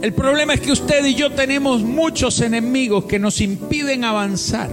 El 0.02 0.14
problema 0.14 0.54
es 0.54 0.60
que 0.60 0.72
usted 0.72 1.06
y 1.06 1.16
yo 1.16 1.32
tenemos 1.32 1.82
muchos 1.82 2.42
enemigos 2.42 3.06
que 3.06 3.20
nos 3.20 3.40
impiden 3.40 4.04
avanzar. 4.04 4.70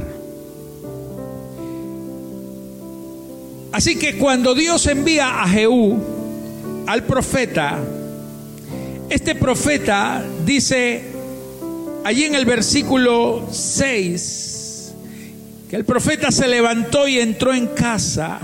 Así 3.73 3.97
que 3.97 4.19
cuando 4.19 4.55
Dios 4.55 4.87
envía 4.87 5.43
a 5.43 5.49
Jehú, 5.49 5.97
al 6.87 7.05
profeta, 7.05 7.79
este 9.09 9.37
profeta 9.37 10.25
dice 10.45 11.05
allí 12.05 12.25
en 12.25 12.35
el 12.35 12.45
versículo 12.45 13.47
6 13.51 14.93
que 15.71 15.77
el 15.77 15.85
profeta 15.85 16.33
se 16.33 16.49
levantó 16.49 17.07
y 17.07 17.21
entró 17.21 17.55
en 17.55 17.69
casa. 17.69 18.41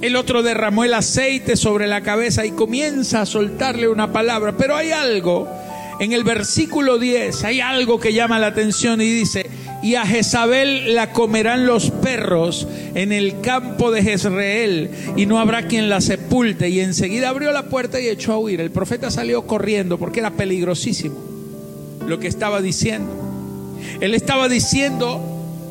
El 0.00 0.16
otro 0.16 0.42
derramó 0.42 0.84
el 0.84 0.94
aceite 0.94 1.56
sobre 1.56 1.86
la 1.86 2.00
cabeza 2.00 2.46
y 2.46 2.52
comienza 2.52 3.22
a 3.22 3.26
soltarle 3.26 3.88
una 3.88 4.12
palabra. 4.12 4.56
Pero 4.56 4.76
hay 4.76 4.92
algo 4.92 5.48
en 6.00 6.12
el 6.12 6.24
versículo 6.24 6.98
10 6.98 7.44
hay 7.44 7.60
algo 7.60 8.00
que 8.00 8.14
llama 8.14 8.38
la 8.38 8.46
atención 8.46 9.02
y 9.02 9.04
dice, 9.04 9.50
y 9.82 9.96
a 9.96 10.06
Jezabel 10.06 10.94
la 10.94 11.12
comerán 11.12 11.66
los 11.66 11.90
perros 11.90 12.66
en 12.94 13.12
el 13.12 13.42
campo 13.42 13.90
de 13.90 14.02
Jezreel 14.02 14.90
y 15.16 15.26
no 15.26 15.38
habrá 15.38 15.66
quien 15.66 15.90
la 15.90 16.00
sepulte. 16.00 16.70
Y 16.70 16.80
enseguida 16.80 17.28
abrió 17.28 17.52
la 17.52 17.64
puerta 17.64 18.00
y 18.00 18.08
echó 18.08 18.32
a 18.32 18.38
huir. 18.38 18.62
El 18.62 18.70
profeta 18.70 19.10
salió 19.10 19.46
corriendo 19.46 19.98
porque 19.98 20.20
era 20.20 20.30
peligrosísimo 20.30 21.16
lo 22.06 22.18
que 22.18 22.28
estaba 22.28 22.62
diciendo. 22.62 23.12
Él 24.00 24.14
estaba 24.14 24.48
diciendo 24.48 25.20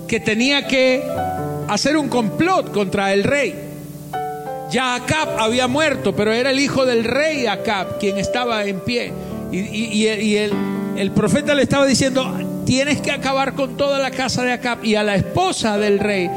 que 0.08 0.20
tenía 0.20 0.68
que 0.68 1.02
hacer 1.68 1.98
un 1.98 2.08
complot 2.08 2.72
contra 2.72 3.14
el 3.14 3.24
rey. 3.24 3.69
Ya 4.72 4.96
Acab 4.96 5.40
había 5.40 5.68
muerto, 5.68 6.16
pero 6.16 6.32
era 6.32 6.52
el 6.52 6.60
hijo 6.60 6.86
del 6.86 7.04
rey 7.04 7.48
Acab 7.48 7.98
quien 8.00 8.18
estaba 8.18 8.66
en 8.66 8.80
pie. 8.82 9.12
Y, 9.52 10.06
el, 10.06 11.12
profeta 11.12 11.56
le 11.56 11.64
estaba 11.64 11.86
diciendo, 11.86 12.64
tienes 12.66 13.02
que 13.02 13.12
acabar 13.12 13.56
con 13.56 13.78
toda 13.78 13.98
la 13.98 14.12
casa 14.12 14.44
de 14.44 14.52
Acab 14.52 14.86
y 14.86 14.96
a 14.96 15.02
la 15.02 15.16
esposa 15.16 15.80
del 15.80 15.98
rey, 15.98 16.30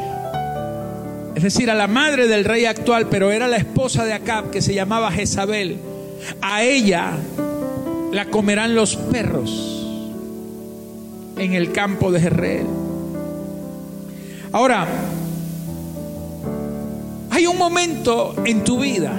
es 1.34 1.42
decir, 1.42 1.70
a 1.70 1.74
la 1.74 1.88
madre 1.88 2.26
del 2.26 2.44
rey 2.44 2.64
actual, 2.64 3.08
pero 3.10 3.32
era 3.32 3.48
la 3.48 3.56
esposa 3.56 4.04
de 4.04 4.14
Acab 4.14 4.50
que 4.50 4.62
se 4.62 4.72
llamaba 4.72 5.10
Jezabel. 5.10 5.76
A 6.40 6.62
ella 6.62 7.12
la 8.12 8.26
comerán 8.26 8.74
los 8.74 8.96
perros 8.96 9.84
en 11.36 11.52
el 11.52 11.72
campo 11.72 12.12
de 12.12 12.20
Jezreel. 12.20 12.66
Ahora, 14.52 14.86
hay 17.32 17.46
un 17.46 17.58
momento 17.58 18.36
en 18.44 18.62
tu 18.62 18.78
vida 18.78 19.18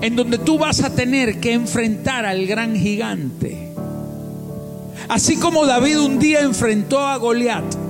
en 0.00 0.16
donde 0.16 0.38
tú 0.38 0.58
vas 0.58 0.82
a 0.82 0.94
tener 0.94 1.40
que 1.40 1.52
enfrentar 1.52 2.24
al 2.24 2.46
gran 2.46 2.74
gigante. 2.74 3.68
Así 5.08 5.36
como 5.36 5.66
David 5.66 6.00
un 6.00 6.18
día 6.18 6.40
enfrentó 6.40 7.00
a 7.00 7.16
Goliat. 7.18 7.84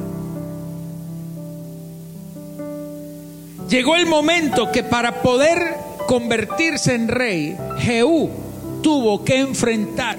llegó 3.75 3.97
el 3.97 4.07
momento 4.07 4.71
que 4.71 4.85
para 4.85 5.21
poder 5.21 5.75
convertirse 6.07 6.95
en 6.95 7.09
rey, 7.09 7.57
Jehú 7.79 8.31
tuvo 8.83 9.25
que 9.25 9.41
enfrentar 9.41 10.17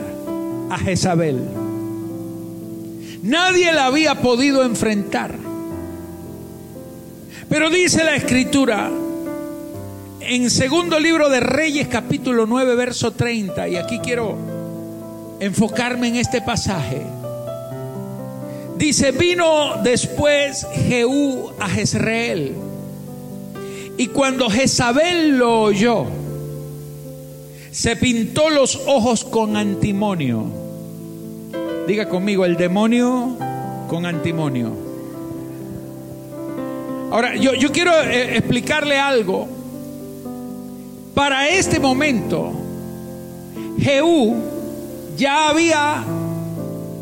a 0.69 0.77
Jezabel. 0.77 1.41
Nadie 3.23 3.71
la 3.71 3.85
había 3.85 4.15
podido 4.21 4.63
enfrentar. 4.63 5.44
Pero 7.49 7.69
dice 7.69 8.03
la 8.03 8.15
escritura 8.15 8.89
en 10.19 10.49
segundo 10.49 10.99
libro 10.99 11.29
de 11.29 11.39
Reyes 11.39 11.87
capítulo 11.87 12.45
9 12.45 12.75
verso 12.75 13.11
30, 13.11 13.67
y 13.67 13.75
aquí 13.75 13.99
quiero 13.99 14.35
enfocarme 15.39 16.07
en 16.07 16.15
este 16.15 16.41
pasaje. 16.41 17.03
Dice, 18.77 19.11
vino 19.11 19.81
después 19.83 20.65
Jehú 20.73 21.51
a 21.59 21.69
Jezreel. 21.69 22.53
Y 23.97 24.07
cuando 24.07 24.49
Jezabel 24.49 25.37
lo 25.37 25.61
oyó, 25.61 26.05
se 27.71 27.95
pintó 27.95 28.49
los 28.49 28.81
ojos 28.87 29.23
con 29.23 29.55
antimonio. 29.55 30.45
Diga 31.87 32.09
conmigo, 32.09 32.43
el 32.43 32.57
demonio 32.57 33.37
con 33.87 34.05
antimonio. 34.05 34.84
Ahora, 37.15 37.33
yo, 37.37 37.53
yo 37.53 37.71
quiero 37.71 37.93
eh, 38.01 38.35
explicarle 38.35 38.99
algo. 38.99 39.47
Para 41.13 41.47
este 41.47 41.79
momento, 41.79 42.51
Jehú 43.79 44.35
ya 45.15 45.47
había 45.47 46.03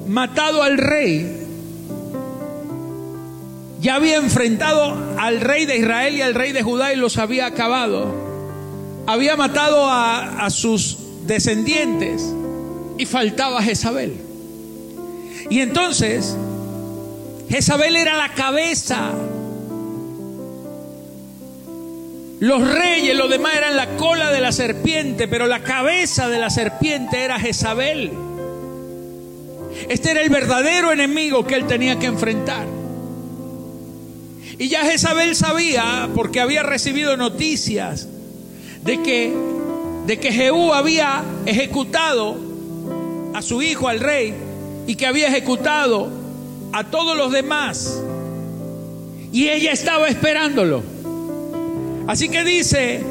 matado 0.08 0.62
al 0.62 0.78
rey 0.78 1.40
ya 3.82 3.96
había 3.96 4.18
enfrentado 4.18 4.96
al 5.18 5.42
rey 5.42 5.66
de 5.66 5.78
Israel 5.78 6.16
y 6.16 6.22
al 6.22 6.36
rey 6.36 6.52
de 6.52 6.62
Judá 6.62 6.94
y 6.94 6.96
los 6.96 7.18
había 7.18 7.48
acabado. 7.48 8.14
Había 9.08 9.36
matado 9.36 9.90
a, 9.90 10.48
sus 10.52 11.00
descendientes 11.26 12.24
y 13.00 13.08
faltaba 13.08 13.64
Jezabel. 13.64 14.14
Y 15.50 15.62
entonces, 15.62 16.38
Jezabel 17.50 17.96
era 17.96 18.16
la 18.16 18.36
cabeza. 18.36 19.12
Los 22.44 22.68
reyes, 22.68 23.16
los 23.16 23.30
demás 23.30 23.56
eran 23.56 23.78
la 23.78 23.96
cola 23.96 24.30
de 24.30 24.42
la 24.42 24.52
serpiente, 24.52 25.30
pero 25.30 25.48
la 25.48 25.64
cabeza 25.64 26.28
de 26.28 26.40
la 26.40 26.50
serpiente 26.50 27.24
era 27.24 27.40
Jezabel. 27.40 28.12
Este 29.88 30.12
era 30.12 30.20
el 30.20 30.30
verdadero 30.30 30.92
enemigo 30.92 31.48
que 31.48 31.56
él 31.56 31.68
tenía 31.68 31.98
que 32.00 32.08
enfrentar. 32.08 32.68
Y 34.58 34.68
ya 34.68 34.84
Jezabel 34.84 35.38
sabía, 35.38 36.10
porque 36.14 36.42
había 36.42 36.64
recibido 36.64 37.16
noticias, 37.16 38.10
de 38.82 39.02
que, 39.02 39.34
de 40.06 40.20
que 40.20 40.34
Jehú 40.34 40.74
había 40.74 41.24
ejecutado 41.46 42.36
a 43.34 43.42
su 43.42 43.62
hijo, 43.62 43.88
al 43.88 44.02
rey, 44.02 44.34
y 44.86 44.96
que 44.96 45.08
había 45.08 45.30
ejecutado 45.30 46.10
a 46.74 46.84
todos 46.84 47.16
los 47.16 47.32
demás. 47.32 48.02
Y 49.32 49.48
ella 49.48 49.72
estaba 49.72 50.10
esperándolo. 50.10 50.93
Así 52.08 52.30
que 52.30 52.44
dice 52.44 53.02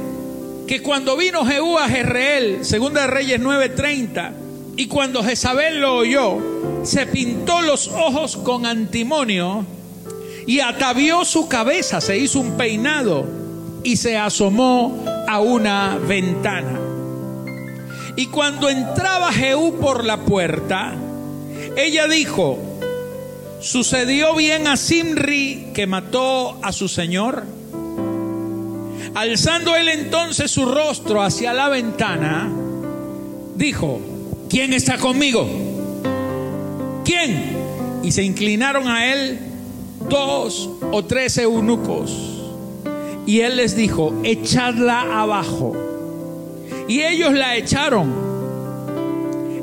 que 0.67 0.83
cuando 0.83 1.17
vino 1.17 1.45
Jehú 1.45 1.79
a 1.79 1.89
Jezreel, 1.89 2.65
segunda 2.65 3.03
de 3.03 3.07
Reyes 3.09 3.41
9:30, 3.41 4.33
y 4.77 4.87
cuando 4.87 5.23
Jezabel 5.23 5.81
lo 5.81 5.97
oyó, 5.97 6.39
se 6.83 7.07
pintó 7.07 7.63
los 7.63 7.89
ojos 7.89 8.37
con 8.37 8.67
antimonio 8.67 9.65
y 10.47 10.61
atavió 10.61 11.25
su 11.25 11.49
cabeza, 11.49 12.01
se 12.01 12.19
hizo 12.19 12.41
un 12.41 12.57
peinado 12.57 13.27
y 13.83 13.97
se 13.97 14.17
asomó 14.17 15.05
a 15.29 15.41
una 15.41 15.99
ventana. 15.99 16.79
Y 18.17 18.27
cuando 18.27 18.69
entraba 18.69 19.33
Jehú 19.33 19.79
por 19.81 20.05
la 20.05 20.19
puerta, 20.19 20.95
ella 21.77 22.07
dijo, 22.09 22.59
¿sucedió 23.61 24.35
bien 24.35 24.67
a 24.67 24.77
Simri 24.77 25.69
que 25.75 25.87
mató 25.87 26.59
a 26.63 26.73
su 26.73 26.89
señor? 26.89 27.45
Alzando 29.15 29.77
él 29.77 29.89
entonces 29.89 30.51
su 30.51 30.65
rostro 30.65 31.23
hacia 31.23 31.53
la 31.53 31.69
ventana, 31.69 32.51
dijo, 33.57 34.01
¿quién 34.49 34.73
está 34.73 34.97
conmigo? 34.97 35.47
¿Quién? 37.05 37.57
Y 38.03 38.13
se 38.13 38.23
inclinaron 38.23 38.89
a 38.89 39.13
él 39.13 39.39
dos 40.09 40.71
o 40.91 41.05
tres 41.05 41.37
eunucos. 41.37 42.11
Y 43.27 43.41
él 43.41 43.57
les 43.57 43.77
dijo, 43.77 44.15
echadla 44.25 45.21
abajo. 45.21 45.77
Y 46.89 47.03
ellos 47.03 47.35
la 47.35 47.57
echaron. 47.57 48.11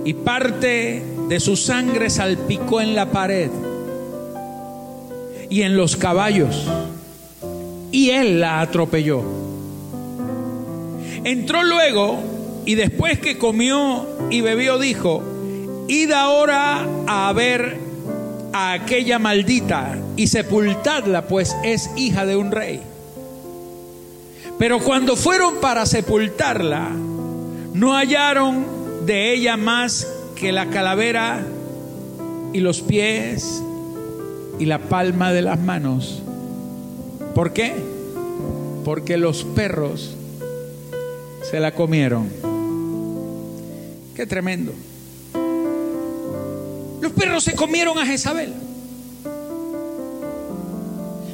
Y 0.06 0.14
parte 0.14 1.04
de 1.28 1.40
su 1.40 1.58
sangre 1.58 2.10
salpicó 2.10 2.82
en 2.82 2.96
la 2.96 3.12
pared 3.12 3.50
y 5.50 5.64
en 5.64 5.76
los 5.76 5.96
caballos. 5.96 6.68
Y 7.91 8.12
él 8.12 8.39
la 8.39 8.62
atropelló. 8.62 9.23
Entró 11.23 11.63
luego 11.63 12.19
y 12.65 12.75
después 12.75 13.19
que 13.19 13.38
comió 13.38 14.06
y 14.30 14.41
bebió 14.41 14.78
dijo, 14.78 15.23
id 15.88 16.12
ahora 16.12 16.86
a 17.08 17.34
ver 17.34 17.78
a 18.54 18.73
aquella 18.73 19.19
maldita 19.19 19.97
y 20.15 20.28
sepultadla, 20.28 21.28
pues 21.28 21.56
es 21.63 21.89
hija 21.95 22.25
de 22.25 22.36
un 22.36 22.52
rey. 22.52 22.82
Pero 24.58 24.80
cuando 24.80 25.15
fueron 25.15 25.56
para 25.62 25.86
sepultarla, 25.86 26.89
no 27.73 27.95
hallaron 27.95 29.06
de 29.06 29.34
ella 29.34 29.58
más 29.58 30.08
que 30.36 30.52
la 30.52 30.67
calavera 30.67 31.41
y 32.54 32.60
los 32.60 32.82
pies 32.82 33.63
y 34.60 34.65
la 34.65 34.80
palma 34.80 35.32
de 35.32 35.41
las 35.41 35.60
manos. 35.60 36.21
¿Por 37.36 37.54
qué? 37.54 37.74
Porque 38.84 39.18
los 39.18 39.44
perros 39.44 40.15
se 41.50 41.60
la 41.60 41.74
comieron. 41.74 42.30
Qué 44.15 44.26
tremendo. 44.26 44.74
Los 47.02 47.12
perros 47.13 47.44
se 47.44 47.56
comieron 47.56 47.98
a 47.98 48.06
Jezabel. 48.06 48.54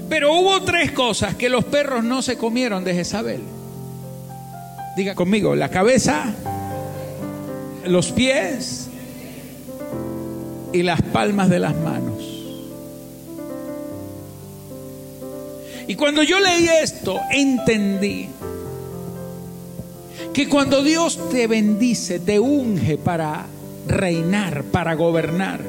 Pero 0.09 0.33
hubo 0.33 0.61
tres 0.61 0.91
cosas 0.91 1.35
que 1.35 1.49
los 1.49 1.65
perros 1.65 2.03
no 2.03 2.21
se 2.21 2.37
comieron 2.37 2.83
de 2.83 2.93
Jezabel. 2.93 3.41
Diga 4.95 5.15
conmigo, 5.15 5.55
la 5.55 5.69
cabeza, 5.69 6.33
los 7.85 8.11
pies 8.11 8.87
y 10.71 10.83
las 10.83 11.01
palmas 11.01 11.49
de 11.49 11.59
las 11.59 11.75
manos. 11.75 12.14
Y 15.87 15.95
cuando 15.95 16.23
yo 16.23 16.39
leí 16.39 16.67
esto, 16.81 17.19
entendí 17.31 18.29
que 20.33 20.49
cuando 20.49 20.83
Dios 20.83 21.29
te 21.29 21.47
bendice, 21.47 22.19
te 22.19 22.39
unge 22.39 22.97
para 22.97 23.45
reinar, 23.87 24.63
para 24.65 24.95
gobernar, 24.95 25.61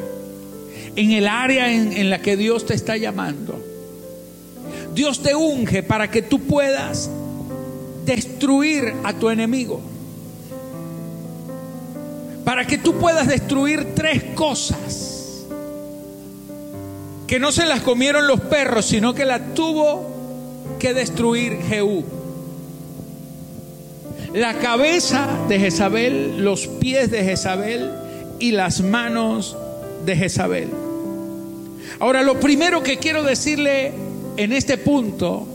en 0.96 1.12
el 1.12 1.28
área 1.28 1.70
en, 1.70 2.10
la 2.10 2.20
que 2.20 2.36
Dios 2.36 2.64
te 2.64 2.74
está 2.74 2.96
llamando. 2.96 3.62
Dios 4.94 5.22
te 5.22 5.34
unge 5.34 5.82
para 5.82 6.10
que 6.10 6.22
tú 6.22 6.40
puedas 6.40 7.10
destruir 8.06 8.94
a 9.04 9.12
tu 9.12 9.28
enemigo. 9.28 9.80
Para 12.44 12.66
que 12.66 12.78
tú 12.78 12.94
puedas 12.94 13.28
destruir 13.28 13.94
tres 13.94 14.24
cosas 14.34 15.15
que 17.26 17.38
no 17.40 17.52
se 17.52 17.66
las 17.66 17.80
comieron 17.80 18.26
los 18.26 18.40
perros, 18.40 18.86
sino 18.86 19.14
que 19.14 19.24
la 19.24 19.54
tuvo 19.54 20.76
que 20.78 20.94
destruir 20.94 21.58
Jehú. 21.68 22.04
La 24.32 24.54
cabeza 24.58 25.28
de 25.48 25.58
Jezabel, 25.58 26.44
los 26.44 26.66
pies 26.66 27.10
de 27.10 27.24
Jezabel 27.24 27.90
y 28.38 28.52
las 28.52 28.80
manos 28.80 29.56
de 30.04 30.16
Jezabel. 30.16 30.68
Ahora, 31.98 32.22
lo 32.22 32.38
primero 32.38 32.82
que 32.82 32.98
quiero 32.98 33.22
decirle 33.22 33.92
en 34.36 34.52
este 34.52 34.76
punto 34.76 35.46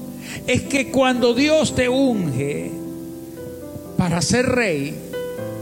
es 0.47 0.63
que 0.63 0.89
cuando 0.89 1.33
Dios 1.33 1.75
te 1.75 1.89
unge 1.89 2.71
para 3.97 4.21
ser 4.21 4.47
rey, 4.47 4.95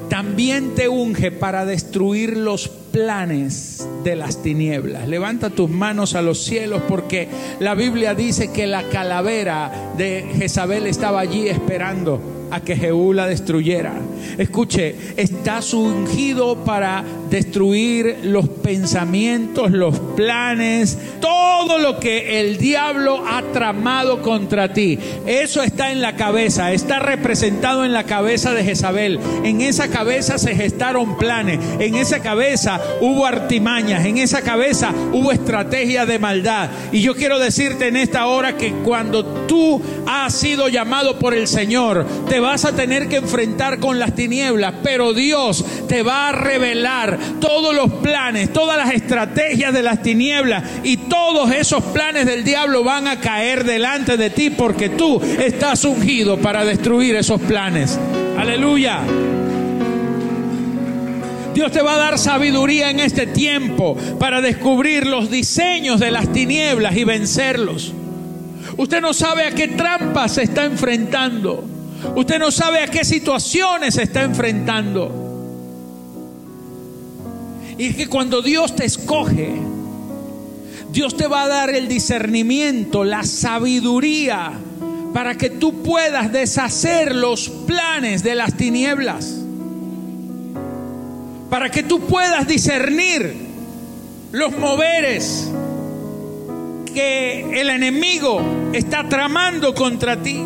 también 0.09 0.73
te 0.75 0.87
unge 0.87 1.31
para 1.31 1.65
destruir 1.65 2.37
los 2.37 2.69
planes 2.91 3.87
de 4.03 4.15
las 4.15 4.41
tinieblas. 4.41 5.07
Levanta 5.07 5.49
tus 5.49 5.69
manos 5.69 6.15
a 6.15 6.21
los 6.21 6.43
cielos 6.43 6.81
porque 6.87 7.27
la 7.59 7.75
Biblia 7.75 8.13
dice 8.13 8.51
que 8.51 8.67
la 8.67 8.83
calavera 8.89 9.93
de 9.97 10.25
Jezabel 10.37 10.87
estaba 10.87 11.19
allí 11.19 11.47
esperando 11.47 12.47
a 12.51 12.61
que 12.61 12.75
Jehú 12.75 13.13
la 13.13 13.27
destruyera. 13.27 13.93
Escuche, 14.37 14.95
estás 15.17 15.73
ungido 15.73 16.63
para 16.63 17.03
destruir 17.29 18.19
los 18.23 18.47
pensamientos, 18.49 19.71
los 19.71 19.99
planes, 20.15 20.97
todo 21.19 21.77
lo 21.77 21.99
que 21.99 22.39
el 22.39 22.57
diablo 22.57 23.23
ha 23.27 23.41
tramado 23.53 24.21
contra 24.21 24.73
ti. 24.73 24.97
Eso 25.25 25.61
está 25.61 25.91
en 25.91 26.01
la 26.01 26.15
cabeza, 26.15 26.71
está 26.71 26.99
representado 26.99 27.85
en 27.85 27.93
la 27.93 28.05
cabeza 28.05 28.53
de 28.53 28.63
Jezabel. 28.63 29.19
En 29.43 29.61
esa 29.61 29.89
cabeza 29.89 30.37
se 30.37 30.55
gestaron 30.55 31.17
planes, 31.17 31.59
en 31.79 31.95
esa 31.95 32.21
cabeza 32.21 32.81
hubo 33.01 33.25
artimañas, 33.25 34.05
en 34.05 34.17
esa 34.17 34.41
cabeza 34.41 34.93
hubo 35.13 35.31
estrategia 35.31 36.05
de 36.05 36.19
maldad. 36.19 36.69
Y 36.91 37.01
yo 37.01 37.15
quiero 37.15 37.39
decirte 37.39 37.87
en 37.87 37.97
esta 37.97 38.25
hora 38.25 38.57
que 38.57 38.71
cuando 38.83 39.25
tú 39.25 39.81
has 40.07 40.33
sido 40.33 40.67
llamado 40.69 41.19
por 41.19 41.33
el 41.33 41.47
Señor, 41.47 42.05
te 42.27 42.39
vas 42.39 42.65
a 42.65 42.75
tener 42.75 43.07
que 43.07 43.17
enfrentar 43.17 43.79
con 43.79 43.99
las 43.99 44.15
tinieblas, 44.15 44.75
pero 44.83 45.13
Dios 45.13 45.65
te 45.87 46.03
va 46.03 46.29
a 46.29 46.31
revelar 46.31 47.18
todos 47.39 47.75
los 47.75 47.91
planes, 48.01 48.51
todas 48.53 48.77
las 48.77 48.93
estrategias 48.93 49.73
de 49.73 49.83
las 49.83 50.01
tinieblas 50.01 50.63
y 50.83 50.97
todos 50.97 51.51
esos 51.51 51.83
planes 51.85 52.25
del 52.25 52.43
diablo 52.43 52.83
van 52.83 53.07
a 53.07 53.19
caer 53.19 53.63
delante 53.63 54.17
de 54.17 54.29
ti 54.29 54.49
porque 54.49 54.89
tú 54.89 55.21
estás 55.21 55.83
ungido 55.85 56.37
para 56.37 56.65
destruir 56.65 57.15
esos 57.15 57.41
planes. 57.41 57.97
Aleluya. 58.37 59.01
Dios 61.53 61.71
te 61.71 61.81
va 61.81 61.95
a 61.95 61.97
dar 61.97 62.17
sabiduría 62.17 62.89
en 62.89 63.01
este 63.01 63.27
tiempo 63.27 63.97
para 64.17 64.39
descubrir 64.39 65.05
los 65.05 65.29
diseños 65.29 65.99
de 65.99 66.11
las 66.11 66.31
tinieblas 66.31 66.95
y 66.95 67.03
vencerlos. 67.03 67.93
Usted 68.77 69.01
no 69.01 69.13
sabe 69.13 69.43
a 69.43 69.51
qué 69.51 69.67
trampas 69.67 70.35
se 70.35 70.43
está 70.43 70.63
enfrentando. 70.63 71.65
Usted 72.15 72.39
no 72.39 72.49
sabe 72.49 72.79
a 72.79 72.87
qué 72.87 73.03
situaciones 73.03 73.95
se 73.95 74.03
está 74.03 74.23
enfrentando. 74.23 75.18
Y 77.79 77.85
es 77.85 77.95
que 77.95 78.07
cuando 78.07 78.41
Dios 78.41 78.75
te 78.75 78.83
escoge, 78.83 79.53
Dios 80.91 81.15
te 81.15 81.27
va 81.27 81.43
a 81.43 81.47
dar 81.47 81.69
el 81.69 81.87
discernimiento, 81.87 83.05
la 83.05 83.23
sabiduría, 83.23 84.51
para 85.13 85.37
que 85.37 85.49
tú 85.49 85.81
puedas 85.81 86.29
deshacer 86.33 87.15
los 87.15 87.47
planes 87.47 88.21
de 88.21 88.35
las 88.35 88.57
tinieblas. 88.57 89.33
Para 91.49 91.71
que 91.71 91.83
tú 91.83 92.01
puedas 92.01 92.45
discernir 92.49 93.33
los 94.33 94.51
moveres 94.57 95.49
que 96.93 97.61
el 97.61 97.69
enemigo 97.69 98.41
está 98.73 99.07
tramando 99.07 99.73
contra 99.73 100.21
ti. 100.21 100.43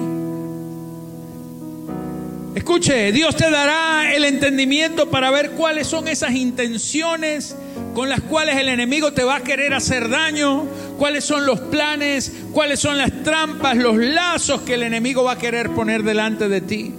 Escuche, 2.55 3.11
Dios 3.11 3.35
te 3.35 3.49
dará 3.49 4.13
el 4.13 4.25
entendimiento 4.25 5.09
para 5.09 5.31
ver 5.31 5.51
cuáles 5.51 5.87
son 5.87 6.07
esas 6.07 6.33
intenciones 6.33 7.55
con 7.95 8.09
las 8.09 8.21
cuales 8.21 8.57
el 8.57 8.69
enemigo 8.69 9.11
te 9.11 9.23
va 9.23 9.37
a 9.37 9.43
querer 9.43 9.73
hacer 9.73 10.07
daño, 10.07 10.67
cuáles 10.99 11.23
son 11.25 11.47
los 11.47 11.59
planes, 11.59 12.31
cuáles 12.51 12.79
son 12.79 12.97
las 12.99 13.23
trampas, 13.23 13.75
los 13.75 13.97
lazos 13.97 14.61
que 14.61 14.75
el 14.75 14.83
enemigo 14.83 15.23
va 15.23 15.33
a 15.33 15.37
querer 15.37 15.71
poner 15.71 16.03
delante 16.03 16.47
de 16.47 16.61
ti. 16.61 16.93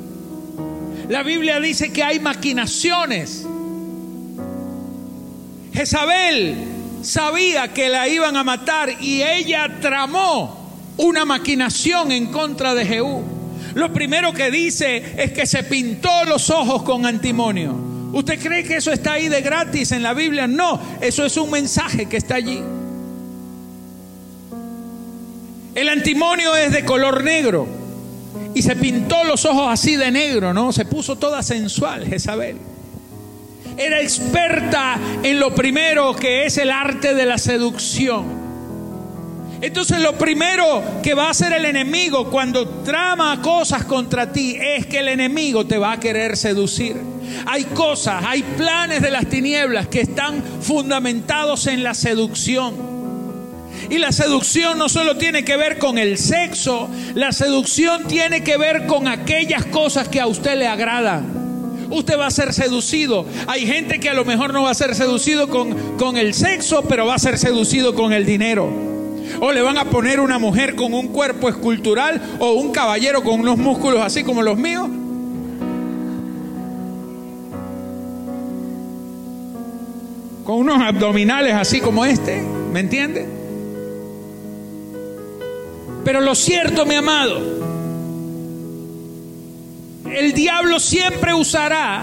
La 1.08 1.22
Biblia 1.22 1.60
dice 1.60 1.92
que 1.92 2.02
hay 2.02 2.18
maquinaciones. 2.18 3.46
Jezabel 5.72 6.56
sabía 7.02 7.72
que 7.72 7.88
la 7.88 8.08
iban 8.08 8.36
a 8.36 8.42
matar 8.42 8.90
y 9.00 9.22
ella 9.22 9.78
tramó 9.80 10.64
una 10.96 11.24
maquinación 11.24 12.10
en 12.10 12.26
contra 12.26 12.74
de 12.74 12.86
Jehú. 12.86 13.43
Lo 13.74 13.92
primero 13.92 14.32
que 14.32 14.50
dice 14.50 15.02
es 15.16 15.32
que 15.32 15.46
se 15.46 15.64
pintó 15.64 16.24
los 16.24 16.50
ojos 16.50 16.82
con 16.82 17.06
antimonio. 17.06 17.74
¿Usted 18.12 18.40
cree 18.40 18.62
que 18.62 18.76
eso 18.76 18.92
está 18.92 19.14
ahí 19.14 19.28
de 19.28 19.40
gratis 19.40 19.90
en 19.90 20.02
la 20.02 20.14
Biblia? 20.14 20.46
No, 20.46 20.80
eso 21.00 21.26
es 21.26 21.36
un 21.36 21.50
mensaje 21.50 22.06
que 22.06 22.16
está 22.16 22.36
allí. 22.36 22.62
El 25.74 25.88
antimonio 25.88 26.54
es 26.54 26.72
de 26.72 26.84
color 26.84 27.24
negro 27.24 27.66
y 28.54 28.62
se 28.62 28.76
pintó 28.76 29.24
los 29.24 29.44
ojos 29.44 29.66
así 29.68 29.96
de 29.96 30.12
negro, 30.12 30.54
¿no? 30.54 30.72
Se 30.72 30.84
puso 30.84 31.16
toda 31.16 31.42
sensual 31.42 32.06
Jezabel. 32.06 32.58
Era 33.76 34.00
experta 34.00 34.96
en 35.24 35.40
lo 35.40 35.52
primero 35.52 36.14
que 36.14 36.46
es 36.46 36.58
el 36.58 36.70
arte 36.70 37.14
de 37.14 37.26
la 37.26 37.38
seducción. 37.38 38.43
Entonces 39.64 39.98
lo 40.00 40.12
primero 40.18 40.82
que 41.02 41.14
va 41.14 41.28
a 41.28 41.30
hacer 41.30 41.54
el 41.54 41.64
enemigo 41.64 42.28
cuando 42.28 42.68
trama 42.84 43.40
cosas 43.40 43.84
contra 43.84 44.30
ti 44.30 44.58
es 44.60 44.84
que 44.84 44.98
el 44.98 45.08
enemigo 45.08 45.66
te 45.66 45.78
va 45.78 45.92
a 45.92 46.00
querer 46.00 46.36
seducir. 46.36 46.96
Hay 47.46 47.64
cosas, 47.64 48.22
hay 48.26 48.42
planes 48.42 49.00
de 49.00 49.10
las 49.10 49.26
tinieblas 49.26 49.88
que 49.88 50.02
están 50.02 50.42
fundamentados 50.60 51.66
en 51.66 51.82
la 51.82 51.94
seducción. 51.94 52.74
Y 53.88 53.96
la 53.96 54.12
seducción 54.12 54.76
no 54.76 54.90
solo 54.90 55.16
tiene 55.16 55.46
que 55.46 55.56
ver 55.56 55.78
con 55.78 55.96
el 55.96 56.18
sexo, 56.18 56.90
la 57.14 57.32
seducción 57.32 58.06
tiene 58.06 58.44
que 58.44 58.58
ver 58.58 58.86
con 58.86 59.08
aquellas 59.08 59.64
cosas 59.64 60.08
que 60.08 60.20
a 60.20 60.26
usted 60.26 60.58
le 60.58 60.66
agradan. 60.66 61.88
Usted 61.88 62.18
va 62.18 62.26
a 62.26 62.30
ser 62.30 62.52
seducido. 62.52 63.24
Hay 63.46 63.66
gente 63.66 63.98
que 63.98 64.10
a 64.10 64.14
lo 64.14 64.26
mejor 64.26 64.52
no 64.52 64.64
va 64.64 64.72
a 64.72 64.74
ser 64.74 64.94
seducido 64.94 65.48
con, 65.48 65.96
con 65.96 66.18
el 66.18 66.34
sexo, 66.34 66.82
pero 66.82 67.06
va 67.06 67.14
a 67.14 67.18
ser 67.18 67.38
seducido 67.38 67.94
con 67.94 68.12
el 68.12 68.26
dinero. 68.26 68.93
O 69.40 69.52
le 69.52 69.62
van 69.62 69.78
a 69.78 69.84
poner 69.86 70.20
una 70.20 70.38
mujer 70.38 70.74
con 70.74 70.94
un 70.94 71.08
cuerpo 71.08 71.48
escultural 71.48 72.20
o 72.38 72.52
un 72.52 72.72
caballero 72.72 73.22
con 73.22 73.40
unos 73.40 73.58
músculos 73.58 74.00
así 74.00 74.24
como 74.24 74.42
los 74.42 74.56
míos. 74.56 74.88
Con 80.44 80.56
unos 80.56 80.80
abdominales 80.80 81.54
así 81.54 81.80
como 81.80 82.04
este, 82.04 82.42
¿me 82.72 82.80
entiende? 82.80 83.26
Pero 86.04 86.20
lo 86.20 86.34
cierto, 86.34 86.84
mi 86.84 86.96
amado, 86.96 87.40
el 90.14 90.34
diablo 90.34 90.78
siempre 90.78 91.32
usará 91.32 92.02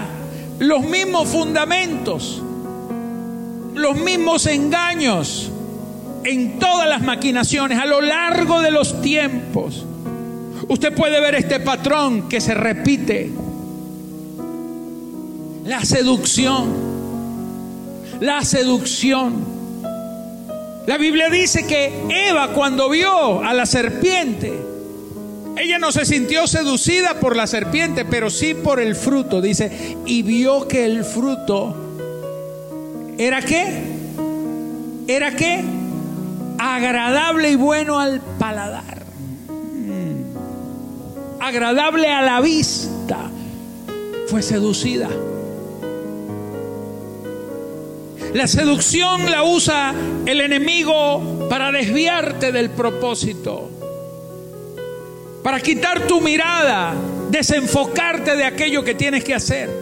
los 0.58 0.82
mismos 0.82 1.28
fundamentos, 1.28 2.42
los 3.74 3.96
mismos 3.96 4.46
engaños 4.46 5.52
en 6.24 6.58
todas 6.58 6.88
las 6.88 7.02
maquinaciones 7.02 7.78
a 7.78 7.86
lo 7.86 8.00
largo 8.00 8.60
de 8.60 8.70
los 8.70 9.00
tiempos. 9.02 9.84
Usted 10.68 10.94
puede 10.94 11.20
ver 11.20 11.34
este 11.34 11.60
patrón 11.60 12.28
que 12.28 12.40
se 12.40 12.54
repite. 12.54 13.30
La 15.64 15.84
seducción. 15.84 16.92
La 18.20 18.44
seducción. 18.44 19.44
La 20.86 20.98
Biblia 20.98 21.28
dice 21.28 21.66
que 21.66 21.92
Eva 22.08 22.48
cuando 22.54 22.88
vio 22.88 23.42
a 23.42 23.52
la 23.54 23.66
serpiente, 23.66 24.52
ella 25.56 25.78
no 25.78 25.92
se 25.92 26.04
sintió 26.04 26.46
seducida 26.46 27.20
por 27.20 27.36
la 27.36 27.46
serpiente, 27.46 28.04
pero 28.04 28.30
sí 28.30 28.54
por 28.54 28.80
el 28.80 28.96
fruto. 28.96 29.40
Dice, 29.40 29.96
y 30.06 30.22
vio 30.22 30.66
que 30.66 30.84
el 30.84 31.04
fruto 31.04 31.76
era 33.18 33.42
qué? 33.42 33.82
¿Era 35.06 35.36
qué? 35.36 35.81
Agradable 36.62 37.50
y 37.50 37.56
bueno 37.56 37.98
al 37.98 38.20
paladar, 38.38 39.02
agradable 41.40 42.08
a 42.08 42.22
la 42.22 42.40
vista, 42.40 43.30
fue 44.28 44.42
seducida. 44.42 45.08
La 48.32 48.46
seducción 48.46 49.30
la 49.30 49.42
usa 49.42 49.92
el 50.24 50.40
enemigo 50.40 51.48
para 51.50 51.72
desviarte 51.72 52.52
del 52.52 52.70
propósito, 52.70 53.68
para 55.42 55.60
quitar 55.60 56.06
tu 56.06 56.20
mirada, 56.20 56.94
desenfocarte 57.28 58.36
de 58.36 58.44
aquello 58.44 58.84
que 58.84 58.94
tienes 58.94 59.24
que 59.24 59.34
hacer. 59.34 59.81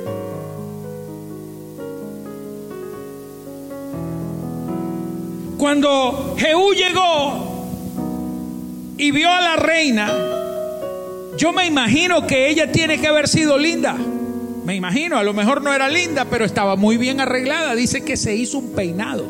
Cuando 5.60 6.36
Jehú 6.38 6.72
llegó 6.72 7.66
y 8.96 9.10
vio 9.10 9.30
a 9.30 9.42
la 9.42 9.56
reina, 9.56 10.10
yo 11.36 11.52
me 11.52 11.66
imagino 11.66 12.26
que 12.26 12.48
ella 12.48 12.72
tiene 12.72 12.98
que 12.98 13.06
haber 13.06 13.28
sido 13.28 13.58
linda. 13.58 13.94
Me 14.64 14.74
imagino, 14.74 15.18
a 15.18 15.22
lo 15.22 15.34
mejor 15.34 15.60
no 15.60 15.74
era 15.74 15.90
linda, 15.90 16.24
pero 16.24 16.46
estaba 16.46 16.76
muy 16.76 16.96
bien 16.96 17.20
arreglada. 17.20 17.74
Dice 17.74 18.02
que 18.02 18.16
se 18.16 18.34
hizo 18.34 18.56
un 18.56 18.72
peinado. 18.72 19.26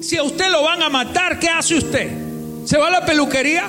Si 0.00 0.16
a 0.16 0.24
usted 0.24 0.50
lo 0.50 0.64
van 0.64 0.82
a 0.82 0.88
matar, 0.88 1.38
¿qué 1.38 1.48
hace 1.48 1.76
usted? 1.76 2.10
¿Se 2.64 2.76
va 2.76 2.88
a 2.88 2.90
la 2.90 3.06
peluquería? 3.06 3.68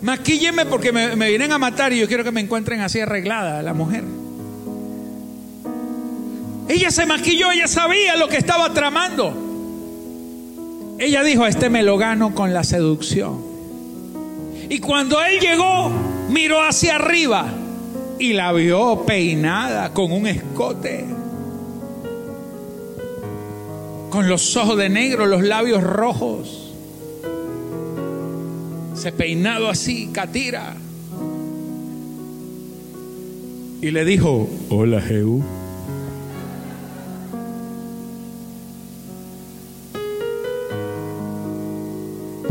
Maquílleme 0.00 0.64
porque 0.64 0.90
me, 0.90 1.16
me 1.16 1.28
vienen 1.28 1.52
a 1.52 1.58
matar 1.58 1.92
y 1.92 1.98
yo 1.98 2.08
quiero 2.08 2.24
que 2.24 2.32
me 2.32 2.40
encuentren 2.40 2.80
así 2.80 2.98
arreglada 2.98 3.60
la 3.60 3.74
mujer. 3.74 4.04
Ella 6.68 6.90
se 6.90 7.06
maquilló, 7.06 7.52
ella 7.52 7.68
sabía 7.68 8.16
lo 8.16 8.28
que 8.28 8.36
estaba 8.36 8.72
tramando. 8.72 9.32
Ella 10.98 11.22
dijo, 11.22 11.46
este 11.46 11.70
me 11.70 11.82
lo 11.82 11.96
gano 11.98 12.34
con 12.34 12.52
la 12.52 12.64
seducción. 12.64 13.40
Y 14.68 14.80
cuando 14.80 15.22
él 15.22 15.38
llegó, 15.40 15.90
miró 16.30 16.60
hacia 16.60 16.96
arriba 16.96 17.46
y 18.18 18.32
la 18.32 18.52
vio 18.52 19.04
peinada 19.06 19.92
con 19.92 20.10
un 20.10 20.26
escote, 20.26 21.04
con 24.10 24.28
los 24.28 24.56
ojos 24.56 24.76
de 24.76 24.88
negro, 24.88 25.26
los 25.26 25.42
labios 25.42 25.82
rojos, 25.84 26.72
se 28.94 29.12
peinado 29.12 29.68
así, 29.68 30.08
catira. 30.12 30.74
Y 33.82 33.90
le 33.90 34.04
dijo, 34.04 34.48
hola 34.70 35.00
Jehú. 35.00 35.44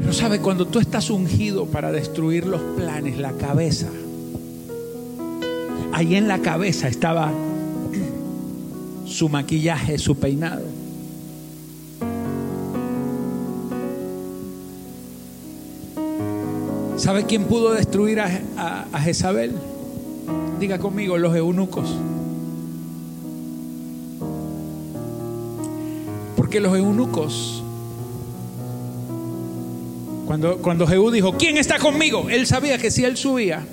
Pero 0.05 0.13
sabe, 0.13 0.39
cuando 0.39 0.67
tú 0.67 0.77
estás 0.77 1.09
ungido 1.09 1.65
para 1.65 1.91
destruir 1.91 2.45
los 2.45 2.61
planes, 2.77 3.17
la 3.17 3.31
cabeza, 3.31 3.87
ahí 5.93 6.13
en 6.15 6.27
la 6.27 6.43
cabeza 6.43 6.87
estaba 6.87 7.31
su 9.07 9.29
maquillaje, 9.29 9.97
su 9.97 10.15
peinado. 10.15 10.61
¿Sabe 16.97 17.25
quién 17.25 17.45
pudo 17.45 17.73
destruir 17.73 18.19
a, 18.19 18.29
a, 18.57 18.85
a 18.93 19.01
Jezabel? 19.01 19.53
Diga 20.59 20.77
conmigo, 20.77 21.17
los 21.17 21.35
eunucos. 21.35 21.89
Porque 26.35 26.59
los 26.59 26.77
eunucos, 26.77 27.64
cuando, 30.25 30.57
cuando 30.57 30.87
Jehú 30.87 31.11
dijo, 31.11 31.33
¿quién 31.37 31.57
está 31.57 31.77
conmigo? 31.77 32.27
Él 32.29 32.47
sabía 32.47 32.77
que 32.77 32.89
si 32.89 33.03
él 33.03 33.15
subía, 33.15 33.65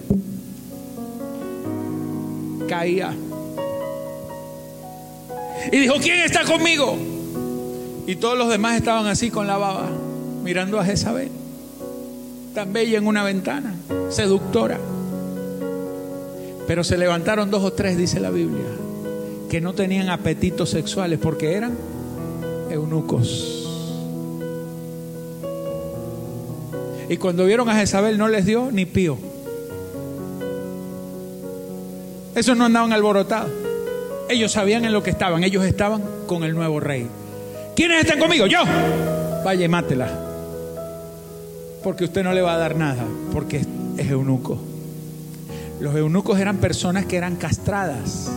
caía. 2.68 3.14
Y 5.70 5.78
dijo, 5.78 5.94
¿quién 6.00 6.20
está 6.20 6.44
conmigo? 6.44 6.96
Y 8.06 8.16
todos 8.16 8.36
los 8.36 8.50
demás 8.50 8.76
estaban 8.76 9.06
así 9.06 9.30
con 9.30 9.46
la 9.46 9.56
baba, 9.56 9.88
mirando 10.42 10.78
a 10.78 10.84
Jezabel, 10.84 11.30
tan 12.54 12.72
bella 12.72 12.98
en 12.98 13.06
una 13.06 13.22
ventana, 13.22 13.74
seductora. 14.10 14.78
Pero 16.66 16.84
se 16.84 16.98
levantaron 16.98 17.50
dos 17.50 17.62
o 17.62 17.72
tres, 17.72 17.96
dice 17.96 18.20
la 18.20 18.30
Biblia, 18.30 18.64
que 19.48 19.60
no 19.60 19.72
tenían 19.72 20.10
apetitos 20.10 20.70
sexuales 20.70 21.18
porque 21.22 21.54
eran 21.54 21.76
eunucos. 22.70 23.61
Y 27.08 27.16
cuando 27.16 27.44
vieron 27.44 27.68
a 27.68 27.74
Jezabel 27.74 28.18
no 28.18 28.28
les 28.28 28.46
dio 28.46 28.70
ni 28.70 28.86
pío. 28.86 29.18
Esos 32.34 32.56
no 32.56 32.64
andaban 32.64 32.92
alborotados. 32.92 33.50
Ellos 34.28 34.52
sabían 34.52 34.84
en 34.84 34.92
lo 34.92 35.02
que 35.02 35.10
estaban. 35.10 35.44
Ellos 35.44 35.64
estaban 35.64 36.02
con 36.26 36.44
el 36.44 36.54
nuevo 36.54 36.80
rey. 36.80 37.06
¿Quiénes 37.76 38.00
están 38.00 38.18
conmigo? 38.18 38.46
Yo. 38.46 38.60
Vaya 39.44 39.64
y 39.64 39.68
mátela. 39.68 40.08
Porque 41.82 42.04
usted 42.04 42.22
no 42.22 42.32
le 42.32 42.40
va 42.40 42.54
a 42.54 42.58
dar 42.58 42.76
nada. 42.76 43.04
Porque 43.32 43.62
es 43.98 44.10
eunuco. 44.10 44.58
Los 45.80 45.94
eunucos 45.96 46.38
eran 46.38 46.58
personas 46.58 47.06
que 47.06 47.16
eran 47.16 47.36
castradas. 47.36 48.30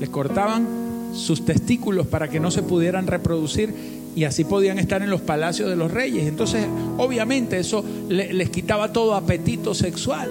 Les 0.00 0.08
cortaban 0.08 1.12
sus 1.14 1.44
testículos 1.44 2.06
para 2.06 2.28
que 2.28 2.40
no 2.40 2.50
se 2.50 2.62
pudieran 2.62 3.06
reproducir 3.06 4.01
y 4.14 4.24
así 4.24 4.44
podían 4.44 4.78
estar 4.78 5.02
en 5.02 5.10
los 5.10 5.20
palacios 5.20 5.70
de 5.70 5.76
los 5.76 5.90
reyes. 5.90 6.26
Entonces, 6.26 6.66
obviamente, 6.98 7.58
eso 7.58 7.84
les 8.08 8.50
quitaba 8.50 8.92
todo 8.92 9.14
apetito 9.14 9.74
sexual. 9.74 10.30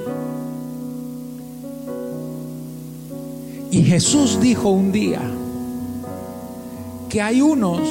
Y 3.72 3.84
Jesús 3.84 4.40
dijo 4.42 4.70
un 4.70 4.92
día 4.92 5.22
que 7.10 7.22
hay 7.22 7.42
unos 7.42 7.82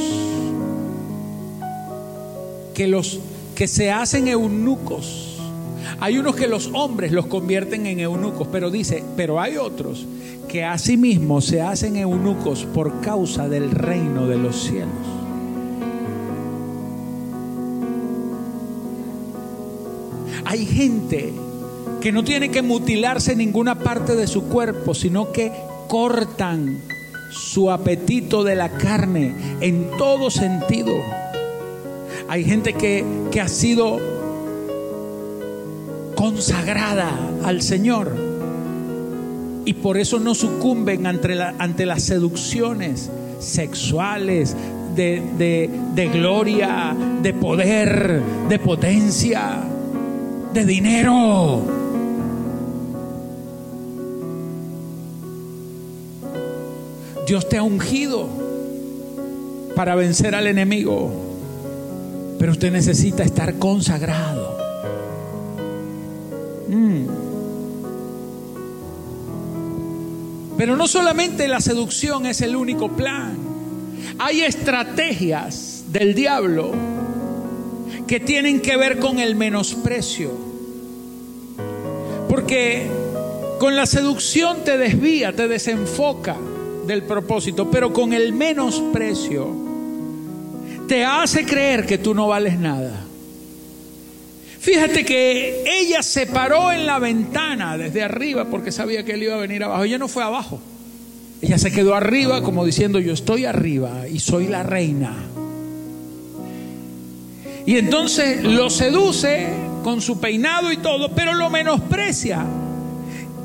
que 2.75 2.87
los 2.87 3.19
que 3.55 3.67
se 3.67 3.91
hacen 3.91 4.29
eunucos. 4.29 5.39
Hay 5.99 6.19
unos 6.19 6.37
que 6.37 6.47
los 6.47 6.71
hombres 6.73 7.13
los 7.13 7.27
convierten 7.27 7.87
en 7.87 8.01
eunucos, 8.01 8.49
pero 8.51 8.71
dice, 8.71 9.03
pero 9.17 9.41
hay 9.41 9.57
otros 9.57 10.07
que 10.49 10.65
asimismo 10.65 11.41
se 11.41 11.61
hacen 11.61 11.97
eunucos 11.97 12.65
por 12.65 13.01
causa 13.01 13.49
del 13.49 13.71
reino 13.71 14.27
de 14.27 14.39
los 14.39 14.63
cielos. 14.63 15.20
Hay 20.51 20.67
gente 20.67 21.33
que 22.01 22.11
no 22.11 22.25
tiene 22.25 22.51
que 22.51 22.61
mutilarse 22.61 23.37
ninguna 23.37 23.79
parte 23.79 24.17
de 24.17 24.27
su 24.27 24.49
cuerpo, 24.49 24.95
sino 24.95 25.31
que 25.31 25.53
cortan 25.87 26.81
su 27.31 27.71
apetito 27.71 28.43
de 28.43 28.57
la 28.57 28.69
carne 28.71 29.33
en 29.61 29.93
todo 29.97 30.29
sentido. 30.29 30.91
Hay 32.29 32.43
gente 32.43 32.73
que, 32.73 33.05
que 33.31 33.41
ha 33.41 33.47
sido 33.47 33.99
consagrada 36.17 37.17
al 37.45 37.63
Señor 37.63 38.17
y 39.65 39.75
por 39.75 39.99
eso 39.99 40.19
no 40.19 40.35
sucumben 40.35 41.07
ante, 41.07 41.37
la, 41.37 41.55
ante 41.61 41.87
las 41.87 42.03
seducciones 42.03 43.09
sexuales 43.39 44.57
de, 44.97 45.71
de 45.95 46.09
gloria, 46.09 46.97
de 47.23 47.35
poder, 47.35 48.21
de 48.49 48.59
potencia, 48.59 49.63
de 50.53 50.65
dinero. 50.65 51.63
Dios 57.27 57.49
te 57.49 57.59
ha 57.59 57.63
ungido 57.63 58.29
para 59.77 59.95
vencer 59.95 60.35
al 60.35 60.49
enemigo, 60.49 61.13
pero 62.39 62.53
usted 62.53 62.73
necesita 62.73 63.23
estar 63.23 63.55
consagrado. 63.59 64.59
Mm. 66.69 67.07
Pero 70.57 70.77
no 70.77 70.89
solamente 70.89 71.47
la 71.47 71.61
seducción 71.61 72.27
es 72.27 72.41
el 72.41 72.57
único 72.57 72.91
plan, 72.91 73.39
hay 74.19 74.43
estrategias 74.43 75.85
del 75.93 76.15
diablo 76.15 76.90
que 78.11 78.19
tienen 78.19 78.61
que 78.61 78.77
ver 78.77 78.99
con 78.99 79.21
el 79.21 79.37
menosprecio. 79.37 80.33
Porque 82.29 82.89
con 83.61 83.77
la 83.77 83.87
seducción 83.87 84.65
te 84.65 84.77
desvía, 84.77 85.33
te 85.33 85.47
desenfoca 85.47 86.37
del 86.89 87.05
propósito, 87.05 87.71
pero 87.71 87.93
con 87.93 88.13
el 88.13 88.33
menosprecio 88.33 89.47
te 90.89 91.05
hace 91.05 91.45
creer 91.45 91.87
que 91.87 91.99
tú 91.99 92.13
no 92.13 92.27
vales 92.27 92.59
nada. 92.59 93.01
Fíjate 94.59 95.05
que 95.05 95.63
ella 95.65 96.03
se 96.03 96.27
paró 96.27 96.73
en 96.73 96.87
la 96.87 96.99
ventana 96.99 97.79
desde 97.79 98.03
arriba 98.03 98.47
porque 98.47 98.73
sabía 98.73 99.05
que 99.05 99.13
él 99.13 99.23
iba 99.23 99.37
a 99.37 99.39
venir 99.39 99.63
abajo. 99.63 99.85
Ella 99.85 99.99
no 99.99 100.09
fue 100.09 100.25
abajo. 100.25 100.61
Ella 101.41 101.59
se 101.59 101.71
quedó 101.71 101.95
arriba 101.95 102.43
como 102.43 102.65
diciendo, 102.65 102.99
yo 102.99 103.13
estoy 103.13 103.45
arriba 103.45 104.09
y 104.09 104.19
soy 104.19 104.49
la 104.49 104.65
reina. 104.65 105.15
Y 107.67 107.77
entonces 107.77 108.43
lo 108.43 108.71
seduce 108.71 109.49
con 109.83 110.01
su 110.01 110.19
peinado 110.21 110.73
y 110.73 110.79
todo, 110.79 111.11
pero 111.15 111.35
lo 111.35 111.51
menosprecia. 111.51 112.45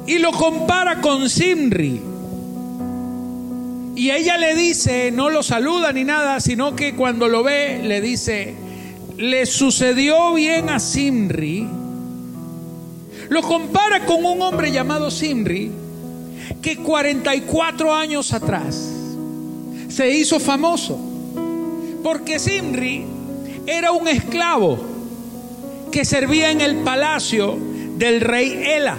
Y 0.07 0.19
lo 0.19 0.31
compara 0.31 1.01
con 1.01 1.29
Simri. 1.29 2.01
Y 3.95 4.11
ella 4.11 4.37
le 4.37 4.55
dice, 4.55 5.11
no 5.11 5.29
lo 5.29 5.41
saluda 5.41 5.91
ni 5.93 6.03
nada, 6.03 6.39
sino 6.39 6.75
que 6.75 6.95
cuando 6.95 7.27
lo 7.27 7.43
ve 7.43 7.81
le 7.83 8.01
dice, 8.01 8.55
le 9.17 9.45
sucedió 9.45 10.33
bien 10.33 10.69
a 10.69 10.79
Simri. 10.79 11.67
Lo 13.29 13.41
compara 13.41 14.05
con 14.05 14.23
un 14.25 14.41
hombre 14.41 14.71
llamado 14.71 15.09
Simri, 15.09 15.71
que 16.61 16.77
44 16.77 17.93
años 17.93 18.33
atrás 18.33 18.91
se 19.87 20.11
hizo 20.11 20.39
famoso. 20.39 20.99
Porque 22.03 22.37
Simri 22.37 23.14
era 23.67 23.91
un 23.91 24.07
esclavo 24.07 24.79
que 25.91 26.05
servía 26.05 26.51
en 26.51 26.61
el 26.61 26.77
palacio 26.77 27.57
del 27.97 28.21
rey 28.21 28.61
Ela. 28.65 28.97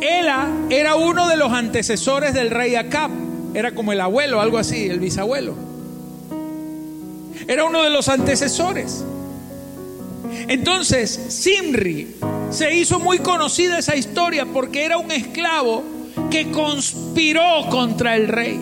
Ela 0.00 0.48
era 0.70 0.96
uno 0.96 1.28
de 1.28 1.36
los 1.36 1.52
antecesores 1.52 2.34
del 2.34 2.50
rey 2.50 2.76
Acab 2.76 3.10
era 3.54 3.72
como 3.72 3.92
el 3.92 4.00
abuelo, 4.00 4.40
algo 4.40 4.58
así, 4.58 4.86
el 4.86 5.00
bisabuelo. 5.00 5.54
Era 7.46 7.64
uno 7.64 7.82
de 7.82 7.90
los 7.90 8.08
antecesores. 8.08 9.04
Entonces, 10.48 11.10
Simri 11.28 12.16
se 12.50 12.74
hizo 12.74 13.00
muy 13.00 13.18
conocida 13.18 13.78
esa 13.78 13.96
historia 13.96 14.46
porque 14.46 14.84
era 14.84 14.98
un 14.98 15.10
esclavo 15.10 15.82
que 16.30 16.50
conspiró 16.50 17.66
contra 17.70 18.16
el 18.16 18.28
rey. 18.28 18.60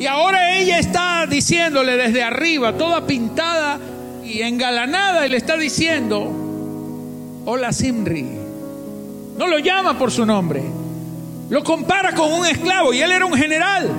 Y 0.00 0.06
ahora 0.06 0.56
ella 0.56 0.78
está 0.78 1.26
diciéndole 1.26 1.98
desde 1.98 2.22
arriba, 2.22 2.72
toda 2.72 3.06
pintada 3.06 3.78
y 4.24 4.40
engalanada, 4.40 5.26
y 5.26 5.28
le 5.28 5.36
está 5.36 5.58
diciendo, 5.58 7.42
hola 7.44 7.70
Simri, 7.70 8.24
No 9.36 9.46
lo 9.46 9.58
llama 9.58 9.98
por 9.98 10.10
su 10.10 10.24
nombre. 10.24 10.62
Lo 11.50 11.62
compara 11.62 12.14
con 12.14 12.32
un 12.32 12.46
esclavo 12.46 12.94
y 12.94 13.02
él 13.02 13.12
era 13.12 13.26
un 13.26 13.34
general. 13.34 13.90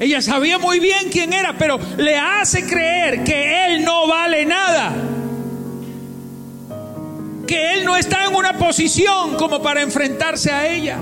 Ella 0.00 0.22
sabía 0.22 0.58
muy 0.58 0.80
bien 0.80 1.10
quién 1.12 1.34
era, 1.34 1.54
pero 1.58 1.78
le 1.98 2.16
hace 2.16 2.66
creer 2.66 3.24
que 3.24 3.66
él 3.66 3.84
no 3.84 4.06
vale 4.06 4.46
nada. 4.46 4.90
Que 7.46 7.74
él 7.74 7.84
no 7.84 7.94
está 7.94 8.24
en 8.24 8.34
una 8.34 8.56
posición 8.56 9.36
como 9.36 9.60
para 9.60 9.82
enfrentarse 9.82 10.50
a 10.50 10.66
ella. 10.66 10.96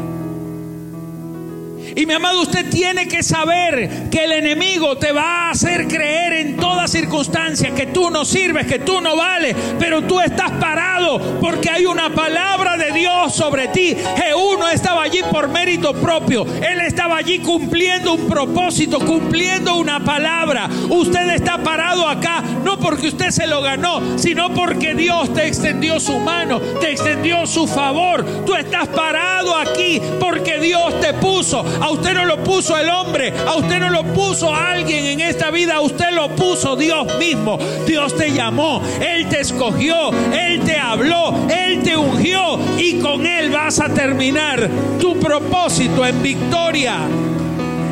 Y 1.95 2.07
mi 2.07 2.15
amado, 2.15 2.41
usted 2.41 2.71
tiene 2.71 3.07
que 3.07 3.23
saber 3.23 4.09
que 4.11 4.25
el 4.25 4.33
enemigo 4.33 4.97
te 4.97 5.13
va 5.13 5.49
a 5.49 5.51
hacer 5.51 5.87
creer 5.87 6.33
en 6.33 6.57
toda 6.57 6.89
circunstancia 6.89 7.75
que 7.75 7.87
tú 7.87 8.11
no 8.11 8.25
sirves, 8.25 8.67
que 8.67 8.79
tú 8.79 9.01
no 9.01 9.17
vales, 9.17 9.55
pero 9.79 10.03
tú 10.03 10.21
estás 10.21 10.53
parado 10.53 11.39
porque 11.41 11.69
hay 11.69 11.85
una 11.85 12.11
palabra 12.15 12.79
de 12.79 12.93
Dios 12.93 13.35
sobre 13.35 13.69
ti. 13.69 13.95
Jehú 14.17 14.57
no 14.59 14.69
estaba 14.69 15.03
allí 15.03 15.21
por 15.31 15.49
mérito 15.49 15.93
propio, 15.93 16.47
él 16.47 16.81
estaba 16.81 17.19
allí 17.19 17.41
cumpliendo 17.41 18.15
un 18.15 18.27
propósito, 18.27 18.99
cumpliendo 18.99 19.77
una 19.77 20.01
palabra. 20.01 20.71
Usted 20.89 21.29
está 21.31 21.63
parado 21.63 22.09
acá 22.09 22.43
no 22.65 22.79
porque 22.79 23.09
usted 23.09 23.31
se 23.31 23.47
lo 23.47 23.61
ganó, 23.61 24.19
sino 24.19 24.55
porque 24.55 24.95
Dios 24.95 25.33
te 25.35 25.47
extendió 25.47 26.01
su 26.01 26.19
mano, 26.19 26.61
te 26.81 26.91
extendió 26.91 27.47
su 27.47 27.67
favor. 27.67 28.25
Tú 28.47 28.55
estás 28.55 28.89
parado 28.89 29.57
aquí 29.57 30.01
porque 30.19 30.59
Dios 30.59 30.99
te 31.01 31.13
puso. 31.15 31.65
A 31.83 31.91
usted 31.91 32.15
no 32.15 32.25
lo 32.25 32.45
puso 32.45 32.79
el 32.79 32.89
hombre, 32.89 33.35
a 33.45 33.57
usted 33.57 33.81
no 33.81 33.91
lo 33.91 34.05
puso 34.15 34.55
alguien 34.55 35.05
en 35.05 35.21
esta 35.21 35.51
vida, 35.51 35.75
a 35.75 35.81
usted 35.81 36.13
lo 36.13 36.29
puso 36.37 36.77
Dios 36.77 37.19
mismo. 37.19 37.59
Dios 37.85 38.17
te 38.17 38.31
llamó, 38.31 38.81
Él 39.01 39.29
te 39.29 39.41
escogió, 39.41 40.13
Él 40.33 40.61
te 40.61 40.79
habló, 40.79 41.49
Él 41.51 41.83
te 41.83 41.97
ungió 41.97 42.61
y 42.79 43.01
con 43.01 43.27
Él 43.27 43.51
vas 43.51 43.81
a 43.81 43.89
terminar 43.89 44.71
tu 45.01 45.19
propósito 45.19 46.07
en 46.07 46.23
victoria. 46.23 46.99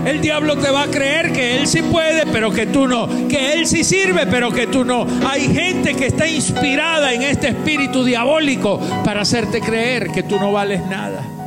El 0.07 0.21
diablo 0.21 0.57
te 0.57 0.71
va 0.71 0.85
a 0.85 0.87
creer 0.87 1.33
que 1.33 1.57
él 1.57 1.67
sí 1.67 1.83
puede, 1.83 2.27
pero 2.27 2.53
que 2.53 2.67
tú 2.67 2.87
no. 2.87 3.09
Que 3.29 3.55
él 3.55 3.67
sí 3.67 3.83
sirve, 3.83 4.27
pero 4.27 4.53
que 4.53 4.69
tú 4.69 4.85
no. 4.85 5.05
Hay 5.29 5.53
gente 5.53 5.95
que 5.95 6.07
está 6.07 6.29
inspirada 6.29 7.13
en 7.13 7.23
este 7.23 7.49
espíritu 7.49 8.05
diabólico 8.05 8.81
para 9.05 9.23
hacerte 9.23 9.61
creer 9.61 10.13
que 10.13 10.23
tú 10.23 10.39
no 10.39 10.53
vales 10.53 10.81
nada 10.87 11.40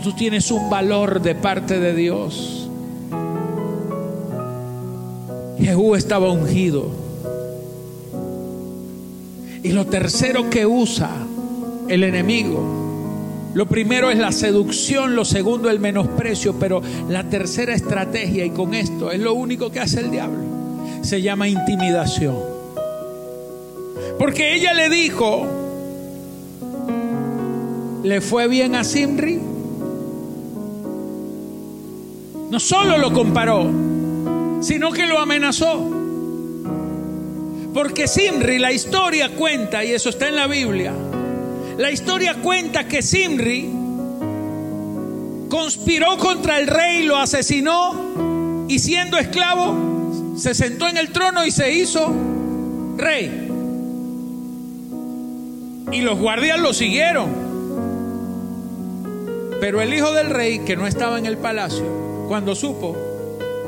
tú 0.00 0.12
tienes 0.12 0.50
un 0.50 0.70
valor 0.70 1.20
de 1.20 1.34
parte 1.34 1.78
de 1.78 1.94
Dios. 1.94 2.68
Jehú 5.58 5.94
estaba 5.94 6.30
ungido. 6.30 6.88
Y 9.62 9.72
lo 9.72 9.86
tercero 9.86 10.48
que 10.48 10.64
usa 10.64 11.10
el 11.88 12.02
enemigo, 12.02 12.80
lo 13.52 13.66
primero 13.66 14.10
es 14.10 14.18
la 14.18 14.32
seducción, 14.32 15.14
lo 15.14 15.24
segundo 15.24 15.68
el 15.68 15.80
menosprecio, 15.80 16.54
pero 16.58 16.80
la 17.08 17.24
tercera 17.24 17.74
estrategia, 17.74 18.46
y 18.46 18.50
con 18.50 18.74
esto 18.74 19.10
es 19.10 19.20
lo 19.20 19.34
único 19.34 19.70
que 19.70 19.80
hace 19.80 20.00
el 20.00 20.10
diablo, 20.10 20.38
se 21.02 21.20
llama 21.20 21.46
intimidación. 21.46 22.36
Porque 24.18 24.54
ella 24.54 24.72
le 24.72 24.88
dijo, 24.88 25.46
le 28.02 28.20
fue 28.22 28.48
bien 28.48 28.74
a 28.76 28.84
Simri, 28.84 29.49
no 32.50 32.58
solo 32.58 32.98
lo 32.98 33.12
comparó, 33.12 33.70
sino 34.60 34.90
que 34.90 35.06
lo 35.06 35.18
amenazó. 35.20 35.88
Porque 37.72 38.08
Simri, 38.08 38.58
la 38.58 38.72
historia 38.72 39.30
cuenta, 39.36 39.84
y 39.84 39.92
eso 39.92 40.08
está 40.08 40.28
en 40.28 40.36
la 40.36 40.48
Biblia, 40.48 40.92
la 41.78 41.92
historia 41.92 42.34
cuenta 42.42 42.88
que 42.88 43.02
Simri 43.02 43.70
conspiró 45.48 46.18
contra 46.18 46.58
el 46.58 46.66
rey, 46.66 47.04
lo 47.04 47.16
asesinó 47.16 48.66
y 48.68 48.78
siendo 48.80 49.16
esclavo 49.16 50.34
se 50.36 50.54
sentó 50.54 50.88
en 50.88 50.96
el 50.96 51.10
trono 51.10 51.44
y 51.44 51.50
se 51.50 51.72
hizo 51.72 52.12
rey. 52.96 53.48
Y 55.92 56.00
los 56.00 56.18
guardias 56.18 56.58
lo 56.58 56.72
siguieron. 56.72 57.28
Pero 59.60 59.82
el 59.82 59.92
hijo 59.92 60.12
del 60.12 60.30
rey, 60.30 60.60
que 60.60 60.76
no 60.76 60.86
estaba 60.86 61.18
en 61.18 61.26
el 61.26 61.36
palacio, 61.36 62.09
cuando 62.30 62.54
supo, 62.54 62.96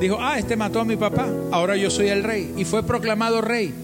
dijo, 0.00 0.18
ah, 0.20 0.38
este 0.38 0.54
mató 0.54 0.78
a 0.78 0.84
mi 0.84 0.94
papá, 0.94 1.26
ahora 1.50 1.74
yo 1.74 1.90
soy 1.90 2.10
el 2.10 2.22
rey. 2.22 2.54
Y 2.56 2.64
fue 2.64 2.84
proclamado 2.84 3.40
rey. 3.40 3.74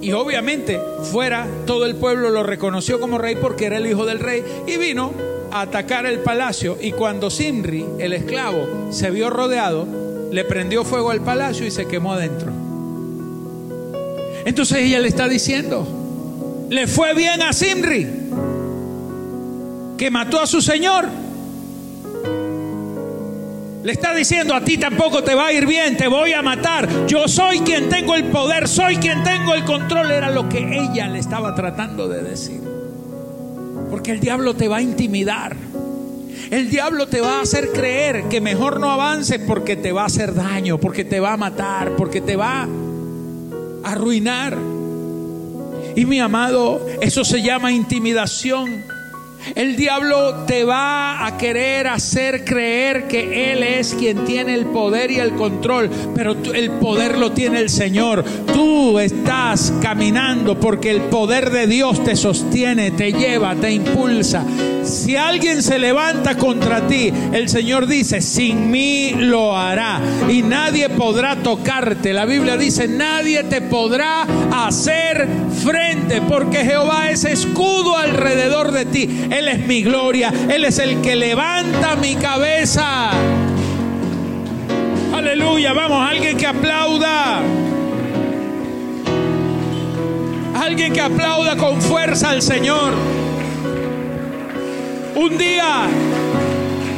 Y 0.00 0.12
obviamente 0.12 0.80
fuera 1.10 1.44
todo 1.66 1.86
el 1.86 1.96
pueblo 1.96 2.30
lo 2.30 2.44
reconoció 2.44 3.00
como 3.00 3.18
rey 3.18 3.34
porque 3.34 3.66
era 3.66 3.78
el 3.78 3.88
hijo 3.88 4.06
del 4.06 4.20
rey 4.20 4.44
y 4.68 4.76
vino 4.76 5.10
a 5.50 5.62
atacar 5.62 6.06
el 6.06 6.20
palacio. 6.20 6.78
Y 6.80 6.92
cuando 6.92 7.30
Simri, 7.30 7.84
el 7.98 8.12
esclavo, 8.12 8.68
se 8.90 9.10
vio 9.10 9.28
rodeado, 9.28 9.88
le 10.30 10.44
prendió 10.44 10.84
fuego 10.84 11.10
al 11.10 11.22
palacio 11.22 11.66
y 11.66 11.72
se 11.72 11.88
quemó 11.88 12.12
adentro. 12.12 12.52
Entonces 14.44 14.78
ella 14.78 15.00
le 15.00 15.08
está 15.08 15.26
diciendo, 15.26 15.84
le 16.70 16.86
fue 16.86 17.12
bien 17.14 17.42
a 17.42 17.52
Simri, 17.52 18.06
que 19.98 20.10
mató 20.12 20.38
a 20.38 20.46
su 20.46 20.60
señor 20.62 21.08
le 23.82 23.92
está 23.92 24.14
diciendo 24.14 24.54
a 24.54 24.60
ti 24.60 24.76
tampoco 24.76 25.24
te 25.24 25.34
va 25.34 25.46
a 25.46 25.52
ir 25.52 25.66
bien, 25.66 25.96
te 25.96 26.06
voy 26.06 26.32
a 26.34 26.42
matar. 26.42 27.06
Yo 27.06 27.26
soy 27.28 27.60
quien 27.60 27.88
tengo 27.88 28.14
el 28.14 28.24
poder, 28.24 28.68
soy 28.68 28.96
quien 28.96 29.22
tengo 29.22 29.54
el 29.54 29.64
control. 29.64 30.10
Era 30.10 30.30
lo 30.30 30.48
que 30.48 30.58
ella 30.58 31.08
le 31.08 31.18
estaba 31.18 31.54
tratando 31.54 32.06
de 32.08 32.22
decir. 32.22 32.60
Porque 33.90 34.12
el 34.12 34.20
diablo 34.20 34.54
te 34.54 34.68
va 34.68 34.78
a 34.78 34.82
intimidar. 34.82 35.56
El 36.50 36.68
diablo 36.68 37.06
te 37.06 37.20
va 37.20 37.38
a 37.38 37.42
hacer 37.42 37.70
creer 37.72 38.24
que 38.24 38.40
mejor 38.40 38.80
no 38.80 38.90
avances 38.90 39.40
porque 39.46 39.76
te 39.76 39.92
va 39.92 40.02
a 40.02 40.06
hacer 40.06 40.34
daño, 40.34 40.78
porque 40.78 41.04
te 41.04 41.20
va 41.20 41.32
a 41.32 41.36
matar, 41.36 41.96
porque 41.96 42.20
te 42.20 42.36
va 42.36 42.62
a 42.62 42.68
arruinar. 43.84 44.58
Y 45.96 46.04
mi 46.04 46.20
amado, 46.20 46.86
eso 47.00 47.24
se 47.24 47.40
llama 47.40 47.72
intimidación. 47.72 48.99
El 49.54 49.76
diablo 49.76 50.44
te 50.46 50.64
va 50.64 51.26
a 51.26 51.36
querer 51.36 51.88
hacer 51.88 52.44
creer 52.44 53.08
que 53.08 53.52
Él 53.52 53.62
es 53.62 53.94
quien 53.94 54.24
tiene 54.24 54.54
el 54.54 54.66
poder 54.66 55.10
y 55.10 55.18
el 55.18 55.32
control, 55.32 55.90
pero 56.14 56.36
el 56.54 56.70
poder 56.72 57.18
lo 57.18 57.32
tiene 57.32 57.60
el 57.60 57.70
Señor. 57.70 58.24
Tú 58.52 58.98
estás 58.98 59.72
caminando 59.82 60.58
porque 60.58 60.90
el 60.90 61.02
poder 61.02 61.50
de 61.50 61.66
Dios 61.66 62.04
te 62.04 62.16
sostiene, 62.16 62.90
te 62.90 63.12
lleva, 63.12 63.54
te 63.54 63.72
impulsa. 63.72 64.44
Si 64.82 65.16
alguien 65.16 65.62
se 65.62 65.78
levanta 65.78 66.36
contra 66.36 66.86
ti, 66.86 67.12
el 67.32 67.48
Señor 67.48 67.86
dice, 67.86 68.20
sin 68.20 68.70
mí 68.70 69.12
lo 69.16 69.56
hará 69.56 70.00
y 70.28 70.42
nadie 70.42 70.88
podrá 70.88 71.36
tocarte. 71.36 72.12
La 72.12 72.24
Biblia 72.24 72.56
dice, 72.56 72.88
nadie 72.88 73.44
te 73.44 73.60
podrá 73.60 74.26
hacer 74.66 75.28
frente 75.62 76.22
porque 76.22 76.64
Jehová 76.64 77.10
es 77.10 77.24
escudo 77.24 77.96
alrededor 77.96 78.72
de 78.72 78.84
ti. 78.86 79.08
Él 79.30 79.48
es 79.48 79.58
mi 79.60 79.82
gloria, 79.82 80.32
Él 80.48 80.64
es 80.64 80.78
el 80.78 81.00
que 81.00 81.14
levanta 81.16 81.96
mi 81.96 82.16
cabeza. 82.16 83.10
Aleluya, 85.14 85.72
vamos, 85.72 86.08
alguien 86.08 86.36
que 86.36 86.46
aplauda. 86.46 87.40
Alguien 90.60 90.92
que 90.92 91.00
aplauda 91.00 91.56
con 91.56 91.80
fuerza 91.80 92.30
al 92.30 92.42
Señor. 92.42 92.92
Un 95.14 95.38
día 95.38 95.86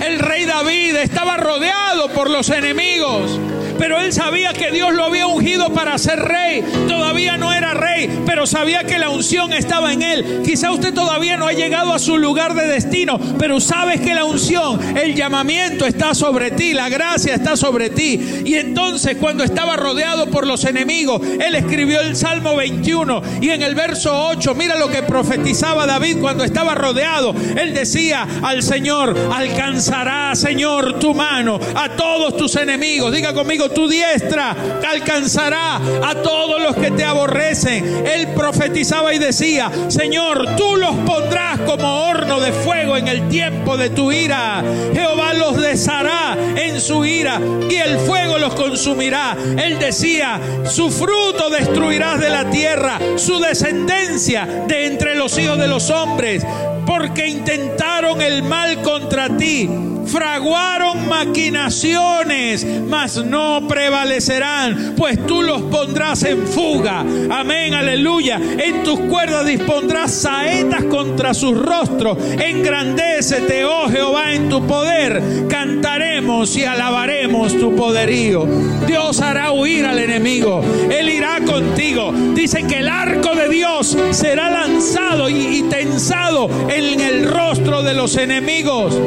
el 0.06 0.18
rey 0.18 0.44
David 0.44 0.96
estaba 0.96 1.36
rodeado 1.36 2.08
por 2.08 2.30
los 2.30 2.50
enemigos 2.50 3.38
pero 3.82 3.98
él 3.98 4.12
sabía 4.12 4.52
que 4.52 4.70
Dios 4.70 4.94
lo 4.94 5.02
había 5.02 5.26
ungido 5.26 5.70
para 5.74 5.98
ser 5.98 6.20
rey. 6.20 6.62
Todavía 6.86 7.36
no 7.36 7.52
era 7.52 7.74
rey, 7.74 8.08
pero 8.24 8.46
sabía 8.46 8.84
que 8.84 8.96
la 8.96 9.10
unción 9.10 9.52
estaba 9.52 9.92
en 9.92 10.02
él. 10.02 10.42
Quizá 10.44 10.70
usted 10.70 10.94
todavía 10.94 11.36
no 11.36 11.48
ha 11.48 11.52
llegado 11.52 11.92
a 11.92 11.98
su 11.98 12.16
lugar 12.16 12.54
de 12.54 12.68
destino, 12.68 13.18
pero 13.40 13.58
sabes 13.58 14.00
que 14.00 14.14
la 14.14 14.24
unción, 14.24 14.78
el 14.96 15.16
llamamiento 15.16 15.84
está 15.84 16.14
sobre 16.14 16.52
ti, 16.52 16.74
la 16.74 16.88
gracia 16.88 17.34
está 17.34 17.56
sobre 17.56 17.90
ti. 17.90 18.44
Y 18.44 18.54
entonces 18.54 19.16
cuando 19.16 19.42
estaba 19.42 19.74
rodeado 19.76 20.30
por 20.30 20.46
los 20.46 20.64
enemigos, 20.64 21.20
él 21.40 21.56
escribió 21.56 22.02
el 22.02 22.14
Salmo 22.14 22.54
21 22.54 23.20
y 23.40 23.50
en 23.50 23.62
el 23.62 23.74
verso 23.74 24.28
8, 24.28 24.54
mira 24.54 24.76
lo 24.76 24.90
que 24.90 25.02
profetizaba 25.02 25.86
David 25.86 26.18
cuando 26.20 26.44
estaba 26.44 26.76
rodeado. 26.76 27.34
Él 27.56 27.74
decía 27.74 28.28
al 28.42 28.62
Señor, 28.62 29.18
alcanzará 29.32 30.36
Señor 30.36 31.00
tu 31.00 31.14
mano 31.14 31.58
a 31.74 31.96
todos 31.96 32.36
tus 32.36 32.54
enemigos. 32.54 33.12
Diga 33.12 33.34
conmigo, 33.34 33.71
tu 33.74 33.88
diestra 33.88 34.54
alcanzará 34.88 35.76
a 35.76 36.14
todos 36.22 36.62
los 36.62 36.76
que 36.76 36.90
te 36.90 37.04
aborrecen. 37.04 38.06
Él 38.06 38.28
profetizaba 38.34 39.14
y 39.14 39.18
decía, 39.18 39.70
Señor, 39.88 40.56
tú 40.56 40.76
los 40.76 40.94
pondrás 41.06 41.60
como 41.60 42.06
horno 42.08 42.40
de 42.40 42.52
fuego 42.52 42.96
en 42.96 43.08
el 43.08 43.28
tiempo 43.28 43.76
de 43.76 43.90
tu 43.90 44.12
ira. 44.12 44.62
Jehová 44.92 45.34
los 45.34 45.60
deshará 45.60 46.36
en 46.56 46.80
su 46.80 47.04
ira 47.04 47.40
y 47.68 47.76
el 47.76 47.98
fuego 47.98 48.38
los 48.38 48.54
consumirá. 48.54 49.36
Él 49.62 49.78
decía, 49.78 50.40
su 50.64 50.90
fruto 50.90 51.50
destruirás 51.50 52.20
de 52.20 52.30
la 52.30 52.50
tierra, 52.50 52.98
su 53.16 53.38
descendencia 53.38 54.46
de 54.66 54.86
entre 54.86 55.14
los 55.14 55.36
hijos 55.38 55.58
de 55.58 55.68
los 55.68 55.90
hombres, 55.90 56.44
porque 56.86 57.28
intentaron 57.28 58.20
el 58.20 58.42
mal 58.42 58.82
contra 58.82 59.36
ti 59.36 59.68
fraguaron 60.06 61.08
maquinaciones, 61.08 62.66
mas 62.88 63.16
no 63.24 63.66
prevalecerán, 63.68 64.94
pues 64.96 65.24
tú 65.26 65.42
los 65.42 65.62
pondrás 65.62 66.22
en 66.24 66.46
fuga. 66.46 67.00
Amén, 67.00 67.74
aleluya. 67.74 68.40
En 68.58 68.82
tus 68.82 68.98
cuerdas 69.00 69.46
dispondrás 69.46 70.12
saetas 70.12 70.84
contra 70.84 71.34
sus 71.34 71.58
rostros. 71.58 72.18
Engrandécete, 72.38 73.64
oh 73.64 73.88
Jehová, 73.88 74.32
en 74.32 74.48
tu 74.48 74.66
poder. 74.66 75.22
Cantaremos 75.48 76.56
y 76.56 76.64
alabaremos 76.64 77.58
tu 77.58 77.74
poderío. 77.74 78.46
Dios 78.86 79.20
hará 79.20 79.52
huir 79.52 79.86
al 79.86 79.98
enemigo. 79.98 80.62
Él 80.90 81.08
irá 81.08 81.40
contigo. 81.44 82.12
Dice 82.34 82.64
que 82.66 82.78
el 82.78 82.88
arco 82.88 83.34
de 83.34 83.48
Dios 83.48 83.96
será 84.10 84.50
lanzado 84.50 85.28
y, 85.28 85.58
y 85.58 85.62
tensado 85.64 86.48
en 86.68 87.00
el 87.00 87.28
rostro 87.28 87.82
de 87.82 87.94
los 87.94 88.16
enemigos 88.16 88.98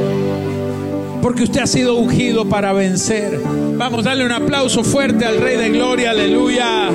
porque 1.26 1.42
usted 1.42 1.62
ha 1.62 1.66
sido 1.66 1.96
ungido 1.96 2.48
para 2.48 2.72
vencer. 2.72 3.42
Vamos 3.78 4.06
a 4.06 4.10
darle 4.10 4.28
un 4.28 4.32
aplauso 4.32 4.84
fuerte 4.84 5.26
al 5.26 5.42
Rey 5.42 5.58
de 5.58 5.70
Gloria, 5.72 6.12
aleluya. 6.12 6.92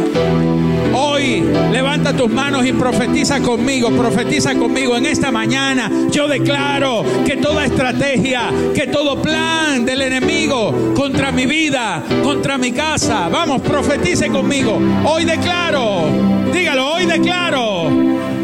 Hoy 0.95 1.43
levanta 1.73 2.17
tus 2.17 2.31
manos 2.31 2.65
y 2.65 2.73
profetiza 2.73 3.41
conmigo, 3.41 3.91
profetiza 3.91 4.55
conmigo 4.55 4.97
en 4.97 5.07
esta 5.07 5.33
mañana. 5.33 5.91
Yo 6.13 6.29
declaro 6.29 7.05
que 7.27 7.39
toda 7.39 7.65
estrategia, 7.65 8.53
que 8.73 8.87
todo 8.87 9.21
plan 9.21 9.85
del 9.85 10.01
enemigo 10.01 10.95
contra 10.95 11.33
mi 11.33 11.47
vida, 11.47 12.01
contra 12.23 12.57
mi 12.57 12.71
casa, 12.71 13.29
vamos, 13.29 13.61
profetice 13.63 14.29
conmigo. 14.29 14.79
Hoy 15.07 15.25
declaro, 15.25 16.05
dígalo, 16.53 16.93
hoy 16.93 17.05
declaro 17.05 17.91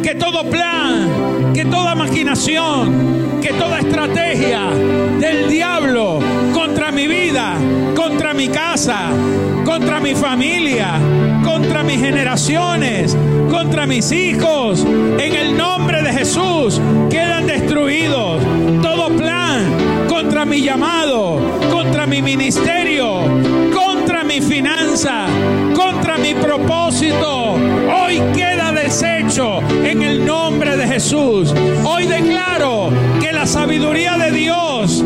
que 0.02 0.16
todo 0.16 0.50
plan, 0.50 1.52
que 1.54 1.64
toda 1.64 1.94
maquinación, 1.94 3.25
que 3.40 3.52
toda 3.52 3.80
estrategia 3.80 4.70
del 5.18 5.48
diablo 5.48 6.20
contra 6.52 6.90
mi 6.90 7.06
vida, 7.06 7.54
contra 7.94 8.34
mi 8.34 8.48
casa, 8.48 9.08
contra 9.64 10.00
mi 10.00 10.14
familia, 10.14 10.98
contra 11.44 11.82
mis 11.82 12.00
generaciones, 12.00 13.16
contra 13.50 13.86
mis 13.86 14.12
hijos, 14.12 14.84
en 14.84 15.34
el 15.34 15.56
nombre 15.56 16.02
de 16.02 16.12
Jesús, 16.12 16.80
quedan 17.10 17.46
destruidos. 17.46 18.42
Todo 18.82 19.08
plan 19.16 20.06
contra 20.08 20.44
mi 20.44 20.62
llamado, 20.62 21.40
contra 21.70 22.06
mi 22.06 22.22
ministerio, 22.22 23.20
finanza, 24.66 25.26
contra 25.76 26.18
mi 26.18 26.34
propósito, 26.34 27.52
hoy 27.52 28.20
queda 28.34 28.72
deshecho 28.72 29.60
en 29.84 30.02
el 30.02 30.26
nombre 30.26 30.76
de 30.76 30.88
Jesús. 30.88 31.54
Hoy 31.84 32.06
declaro 32.06 32.90
que 33.20 33.30
la 33.30 33.46
sabiduría 33.46 34.18
de 34.18 34.32
Dios 34.32 35.04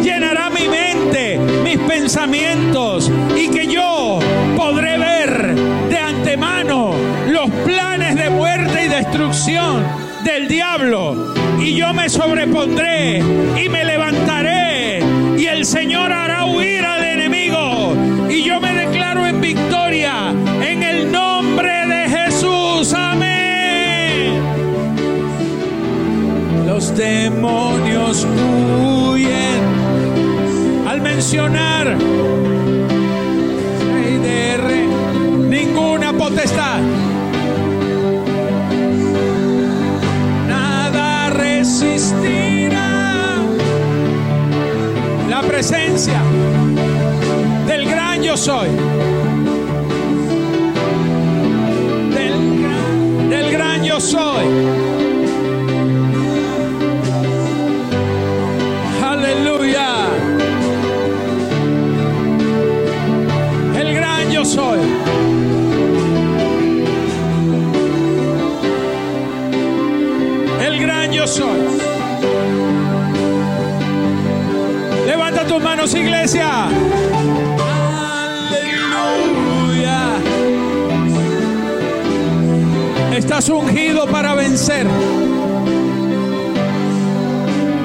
llenará 0.00 0.48
mi 0.50 0.68
mente, 0.68 1.38
mis 1.64 1.78
pensamientos 1.78 3.10
y 3.36 3.48
que 3.48 3.66
yo 3.66 4.20
podré 4.56 4.96
ver 4.96 5.56
de 5.88 5.98
antemano 5.98 6.92
los 7.26 7.50
planes 7.64 8.14
de 8.14 8.30
muerte 8.30 8.84
y 8.84 8.88
destrucción 8.88 9.84
del 10.22 10.46
diablo. 10.46 11.34
Y 11.58 11.74
yo 11.74 11.92
me 11.92 12.08
sobrepondré 12.08 13.18
y 13.18 13.68
me 13.68 13.84
levantaré 13.84 15.02
y 15.36 15.46
el 15.46 15.64
Señor 15.66 16.12
hará 16.12 16.44
huir 16.44 16.84
al 16.84 17.02
enemigo. 17.02 17.94
Y 18.30 18.44
yo 18.44 18.60
me 18.60 18.69
Demonios 26.96 28.26
huyen 28.26 29.60
al 30.88 31.00
mencionar 31.00 31.96
ninguna 35.48 36.12
potestad. 36.12 36.80
Nada 40.48 41.30
resistirá 41.30 42.88
la 45.28 45.42
presencia 45.42 46.20
del 47.66 47.88
gran 47.88 48.22
yo 48.22 48.36
soy. 48.36 48.68
Del 52.14 52.60
gran, 52.60 53.30
del 53.30 53.50
gran 53.52 53.84
yo 53.84 54.00
soy. 54.00 54.79
Levanta 75.60 75.62
tus 75.62 75.62
manos, 75.62 75.94
iglesia. 75.94 76.68
Aleluya. 79.68 79.98
Estás 83.16 83.48
ungido 83.48 84.06
para 84.06 84.34
vencer. 84.34 84.86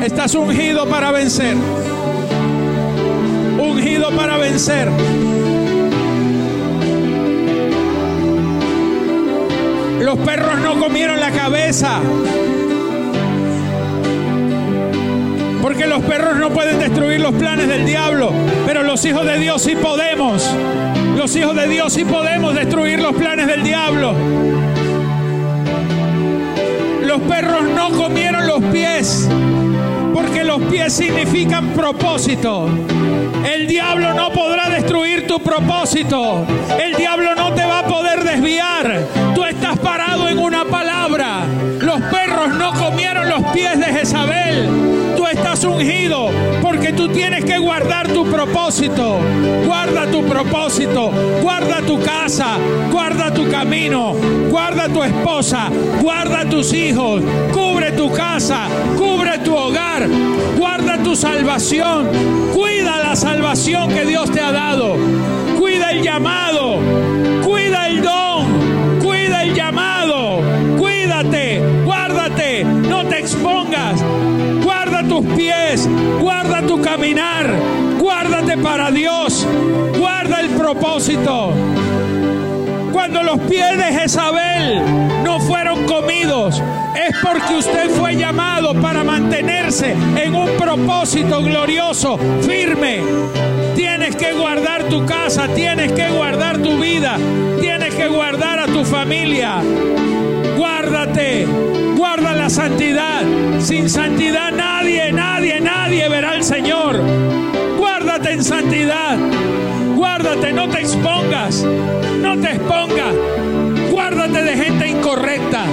Estás 0.03 0.35
ungido 0.35 0.85
para 0.87 1.11
vencer. 1.11 1.55
Ungido 3.59 4.11
para 4.15 4.37
vencer. 4.37 4.89
Los 9.99 10.19
perros 10.19 10.59
no 10.59 10.79
comieron 10.79 11.19
la 11.19 11.31
cabeza. 11.31 11.99
Porque 15.65 15.87
los 15.87 16.03
perros 16.03 16.37
no 16.37 16.51
pueden 16.51 16.77
destruir 16.77 17.19
los 17.21 17.33
planes 17.33 17.67
del 17.67 17.87
diablo, 17.87 18.31
pero 18.67 18.83
los 18.83 19.03
hijos 19.03 19.25
de 19.25 19.39
Dios 19.39 19.63
sí 19.63 19.75
podemos. 19.75 20.47
Los 21.17 21.35
hijos 21.35 21.55
de 21.55 21.67
Dios 21.67 21.91
sí 21.91 22.05
podemos 22.05 22.53
destruir 22.53 22.99
los 22.99 23.15
planes 23.15 23.47
del 23.47 23.63
diablo. 23.63 24.13
Los 27.01 27.19
perros 27.21 27.63
no 27.75 27.89
comieron 27.97 28.45
los 28.45 28.63
pies, 28.65 29.27
porque 30.13 30.43
los 30.43 30.61
pies 30.65 30.93
significan 30.93 31.69
propósito. 31.69 32.69
El 33.51 33.65
diablo 33.67 34.13
no 34.13 34.31
podrá 34.31 34.69
destruir 34.69 35.25
tu 35.25 35.39
propósito. 35.39 36.45
El 36.79 36.93
diablo 36.93 37.33
no 37.33 37.53
te 37.53 37.65
va 37.65 37.79
a 37.79 37.87
poder 37.87 38.23
desviar. 38.23 39.07
Tú 39.33 39.43
estás 39.43 39.79
parado 39.79 40.29
en 40.29 40.37
una 40.37 40.63
palabra. 40.65 41.39
Los 41.79 42.01
perros 42.01 42.53
no 42.53 42.71
comieron 42.73 43.27
los 43.27 43.41
pies 43.45 43.79
de 43.79 43.85
Jezabel. 43.85 44.84
Ungido 45.63 46.29
porque 46.61 46.91
tú 46.91 47.07
tienes 47.07 47.45
que 47.45 47.57
guardar 47.57 48.09
tu 48.09 48.25
propósito. 48.25 49.19
Guarda 49.65 50.05
tu 50.11 50.23
propósito. 50.23 51.11
Guarda 51.41 51.81
tu 51.81 51.99
casa. 52.01 52.57
Guarda 52.91 53.33
tu 53.33 53.49
camino. 53.49 54.13
Guarda 54.49 54.89
tu 54.89 55.01
esposa. 55.01 55.69
Guarda 56.01 56.49
tus 56.49 56.73
hijos. 56.73 57.23
Cubre 57.53 57.93
tu 57.93 58.11
casa. 58.11 58.67
Cubre 58.97 59.39
tu 59.39 59.55
hogar. 59.55 60.07
Guarda 60.57 60.97
tu 61.01 61.15
salvación. 61.15 62.09
Cuida 62.53 62.97
la 62.97 63.15
salvación 63.15 63.89
que 63.89 64.05
Dios 64.05 64.29
te 64.31 64.41
ha 64.41 64.51
dado. 64.51 64.95
Cuida 65.57 65.91
el 65.91 66.03
llamado. 66.03 66.79
Cuida 67.43 67.87
el 67.87 68.01
don. 68.01 68.99
Cuida 68.99 69.43
el 69.43 69.53
llamado. 69.53 70.54
Tus 75.07 75.25
pies. 75.35 75.87
Guarda 76.19 76.61
tu 76.61 76.81
caminar. 76.81 77.49
Guárdate 77.99 78.57
para 78.57 78.91
Dios. 78.91 79.45
Guarda 79.97 80.41
el 80.41 80.49
propósito. 80.51 81.53
Cuando 82.91 83.23
los 83.23 83.39
pies 83.41 83.77
de 83.77 83.99
Jezabel 83.99 84.81
no 85.23 85.39
fueron 85.39 85.85
comidos, 85.85 86.61
es 86.95 87.15
porque 87.21 87.55
usted 87.55 87.89
fue 87.89 88.15
llamado 88.15 88.73
para 88.81 89.03
mantenerse 89.03 89.95
en 90.15 90.33
un 90.33 90.49
propósito 90.57 91.41
glorioso, 91.43 92.17
firme. 92.41 93.01
Tienes 93.75 94.15
que 94.15 94.33
guardar 94.33 94.85
tu 94.85 95.05
casa, 95.05 95.47
tienes 95.49 95.91
que 95.91 96.09
guardar 96.09 96.59
tu 96.59 96.77
vida, 96.79 97.17
tienes 97.59 97.93
que 97.93 98.07
guardar 98.07 98.59
a 98.59 98.65
tu 98.67 98.85
familia. 98.85 99.61
Guárdate, 100.87 101.47
guarda 101.97 102.35
la 102.35 102.47
santidad. 102.47 103.23
Sin 103.59 103.89
santidad 103.89 104.51
nadie, 104.51 105.11
nadie, 105.11 105.59
nadie 105.59 106.07
verá 106.09 106.33
al 106.33 106.43
Señor. 106.43 107.01
Guárdate 107.75 108.33
en 108.33 108.43
santidad. 108.43 109.17
Guárdate, 109.95 110.53
no 110.53 110.69
te 110.69 110.81
expongas. 110.81 111.63
No 112.21 112.37
te 112.39 112.51
expongas. 112.51 113.15
Guárdate 113.89 114.43
de 114.43 114.57
gente 114.57 114.87
incorrecta. 114.87 115.65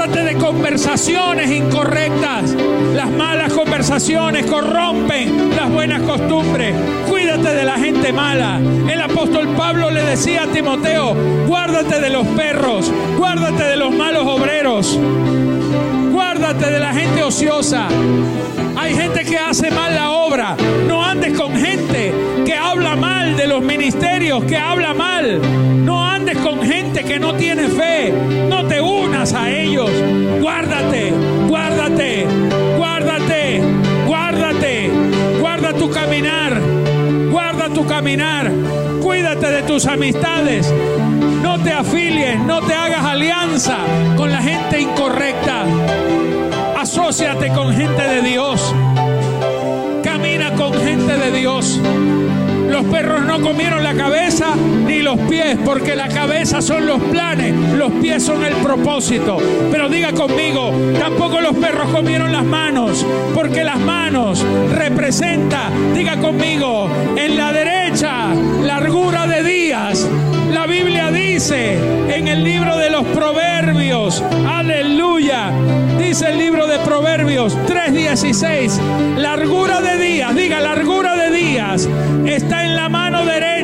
Guárdate 0.00 0.34
de 0.34 0.36
conversaciones 0.36 1.50
incorrectas. 1.50 2.56
Las 2.94 3.10
malas 3.10 3.52
conversaciones 3.52 4.46
corrompen 4.46 5.54
las 5.54 5.70
buenas 5.70 6.00
costumbres. 6.00 6.74
Cuídate 7.06 7.52
de 7.52 7.64
la 7.64 7.74
gente 7.74 8.10
mala. 8.10 8.58
El 8.90 8.98
apóstol 9.02 9.48
Pablo 9.54 9.90
le 9.90 10.02
decía 10.02 10.44
a 10.44 10.46
Timoteo, 10.46 11.14
guárdate 11.46 12.00
de 12.00 12.08
los 12.08 12.26
perros, 12.28 12.90
guárdate 13.18 13.62
de 13.62 13.76
los 13.76 13.92
malos 13.92 14.24
obreros. 14.26 14.98
Guárdate 16.40 16.70
de 16.70 16.80
la 16.80 16.94
gente 16.94 17.22
ociosa. 17.22 17.86
Hay 18.74 18.94
gente 18.94 19.26
que 19.26 19.36
hace 19.36 19.70
mal 19.70 19.94
la 19.94 20.10
obra. 20.10 20.56
No 20.88 21.04
andes 21.04 21.38
con 21.38 21.54
gente 21.54 22.14
que 22.46 22.54
habla 22.54 22.96
mal 22.96 23.36
de 23.36 23.46
los 23.46 23.62
ministerios, 23.62 24.42
que 24.44 24.56
habla 24.56 24.94
mal. 24.94 25.38
No 25.84 26.02
andes 26.02 26.38
con 26.38 26.62
gente 26.62 27.04
que 27.04 27.18
no 27.18 27.34
tiene 27.34 27.68
fe. 27.68 28.14
No 28.48 28.64
te 28.66 28.80
unas 28.80 29.34
a 29.34 29.50
ellos. 29.50 29.90
Guárdate, 30.40 31.12
guárdate, 31.46 32.26
guárdate, 32.78 33.60
guárdate. 34.06 34.90
Guarda 35.40 35.74
tu 35.74 35.90
caminar. 35.90 36.58
Guarda 37.30 37.68
tu 37.68 37.86
caminar. 37.86 38.50
Cuídate 39.02 39.46
de 39.46 39.62
tus 39.64 39.84
amistades. 39.84 40.72
No 41.42 41.58
te 41.58 41.70
afilies, 41.70 42.40
no 42.40 42.62
te 42.62 42.72
hagas 42.72 43.04
alianza 43.04 43.76
con 44.16 44.32
la 44.32 44.40
gente 44.40 44.80
incorrecta. 44.80 45.66
Asociate 46.92 47.50
con 47.50 47.72
gente 47.72 48.02
de 48.02 48.20
Dios. 48.20 48.74
Camina 50.02 50.52
con 50.56 50.74
gente 50.74 51.16
de 51.16 51.30
Dios. 51.30 51.80
Los 52.68 52.84
perros 52.86 53.24
no 53.24 53.40
comieron 53.40 53.84
la 53.84 53.94
cabeza 53.94 54.56
ni 54.88 54.98
los 54.98 55.16
pies, 55.20 55.56
porque 55.64 55.94
la 55.94 56.08
cabeza 56.08 56.60
son 56.60 56.88
los 56.88 57.00
planes, 57.00 57.54
los 57.74 57.92
pies 57.92 58.24
son 58.24 58.44
el 58.44 58.54
propósito. 58.54 59.38
Pero 59.70 59.88
diga 59.88 60.10
conmigo, 60.10 60.72
tampoco 60.98 61.40
los 61.40 61.54
perros 61.54 61.90
comieron 61.90 62.32
las 62.32 62.44
manos, 62.44 63.06
porque 63.36 63.62
las 63.62 63.78
manos 63.78 64.44
representa, 64.74 65.70
diga 65.94 66.16
conmigo, 66.16 66.90
en 67.16 67.36
la 67.36 67.52
derecha, 67.52 68.34
largura 68.64 69.28
de 69.28 69.44
días. 69.44 70.08
La 70.52 70.66
Biblia 70.66 71.10
dice 71.10 71.78
en 72.08 72.26
el 72.28 72.42
libro 72.42 72.76
de 72.76 72.90
los 72.90 73.04
Proverbios, 73.06 74.22
aleluya, 74.48 75.52
dice 75.98 76.30
el 76.30 76.38
libro 76.38 76.66
de 76.66 76.78
Proverbios 76.80 77.56
3:16, 77.66 78.80
largura 79.16 79.80
de 79.80 79.96
días, 79.96 80.34
diga 80.34 80.60
largura 80.60 81.16
de 81.16 81.30
días, 81.30 81.88
está 82.26 82.64
en 82.64 82.76
la 82.76 82.88
mano 82.88 83.24
derecha 83.24 83.59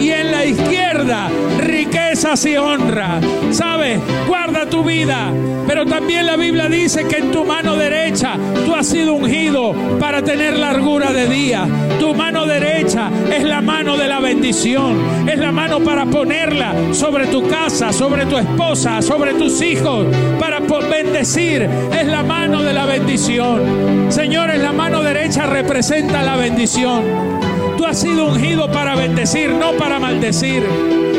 y 0.00 0.10
en 0.10 0.30
la 0.30 0.46
izquierda 0.46 1.28
riquezas 1.58 2.46
y 2.46 2.56
honra. 2.56 3.20
¿Sabes? 3.50 4.00
Guarda 4.26 4.64
tu 4.64 4.82
vida. 4.82 5.30
Pero 5.66 5.84
también 5.84 6.24
la 6.24 6.36
Biblia 6.36 6.70
dice 6.70 7.06
que 7.06 7.18
en 7.18 7.32
tu 7.32 7.44
mano 7.44 7.76
derecha 7.76 8.36
tú 8.64 8.74
has 8.74 8.86
sido 8.86 9.12
ungido 9.12 9.74
para 10.00 10.22
tener 10.22 10.56
largura 10.56 11.12
de 11.12 11.28
día. 11.28 11.66
Tu 12.00 12.14
mano 12.14 12.46
derecha 12.46 13.10
es 13.30 13.44
la 13.44 13.60
mano 13.60 13.98
de 13.98 14.08
la 14.08 14.20
bendición. 14.20 15.28
Es 15.28 15.38
la 15.38 15.52
mano 15.52 15.80
para 15.80 16.06
ponerla 16.06 16.72
sobre 16.92 17.26
tu 17.26 17.46
casa, 17.46 17.92
sobre 17.92 18.24
tu 18.24 18.38
esposa, 18.38 19.02
sobre 19.02 19.34
tus 19.34 19.60
hijos, 19.60 20.06
para 20.40 20.60
bendecir. 20.90 21.68
Es 21.92 22.06
la 22.06 22.22
mano 22.22 22.62
de 22.62 22.72
la 22.72 22.86
bendición. 22.86 24.06
Señores, 24.08 24.62
la 24.62 24.72
mano 24.72 25.02
derecha 25.02 25.44
representa 25.44 26.22
la 26.22 26.36
bendición. 26.36 27.45
Tú 27.76 27.84
has 27.84 28.00
sido 28.00 28.26
ungido 28.26 28.70
para 28.70 28.94
bendecir, 28.96 29.50
no 29.50 29.72
para 29.72 29.98
maldecir. 29.98 30.62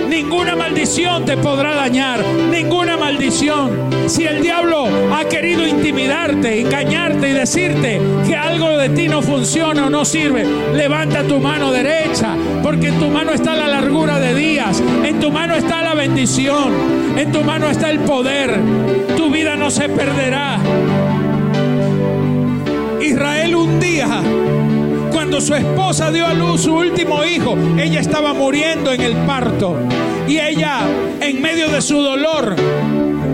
Ninguna 0.10 0.56
maldición 0.56 1.26
te 1.26 1.38
podrá 1.38 1.76
dañar, 1.76 2.24
ninguna 2.50 2.98
maldición. 2.98 3.90
Si 4.08 4.24
el 4.24 4.42
diablo 4.42 4.88
ha 5.14 5.26
querido 5.26 5.68
intimidarte, 5.68 6.62
engañarte 6.62 7.30
y 7.30 7.34
decirte 7.34 8.02
que 8.26 8.36
algo 8.36 8.78
de 8.78 8.90
ti 8.90 9.08
no 9.08 9.22
funciona 9.22 9.86
o 9.86 9.90
no 9.90 10.06
sirve, 10.06 10.46
levanta 10.74 11.24
tu 11.24 11.40
mano 11.40 11.72
derecha, 11.72 12.36
porque 12.64 12.88
en 12.88 13.00
tu 13.00 13.10
mano 13.10 13.34
está 13.34 13.56
la 13.56 13.68
largura 13.68 14.20
de 14.20 14.34
días, 14.34 14.82
en 15.04 15.20
tu 15.20 15.32
mano 15.32 15.56
está 15.56 15.84
la 15.84 15.94
bendición, 15.94 16.74
en 17.18 17.32
tu 17.32 17.44
mano 17.44 17.70
está 17.70 17.90
el 17.92 18.00
poder. 18.00 18.60
Tu 19.16 19.30
vida 19.30 19.56
no 19.56 19.70
se 19.70 19.90
perderá. 19.90 20.58
Israel 23.02 23.56
un 23.56 23.80
día 23.80 24.22
cuando 25.28 25.42
su 25.42 25.56
esposa 25.56 26.10
dio 26.10 26.26
a 26.26 26.34
luz 26.34 26.62
su 26.62 26.74
último 26.74 27.26
hijo, 27.26 27.58
ella 27.78 28.00
estaba 28.00 28.34
muriendo 28.34 28.94
en 28.94 29.02
el 29.02 29.14
parto. 29.26 29.76
Y 30.26 30.40
ella, 30.40 30.88
en 31.20 31.42
medio 31.42 31.68
de 31.68 31.82
su 31.82 32.02
dolor, 32.02 32.56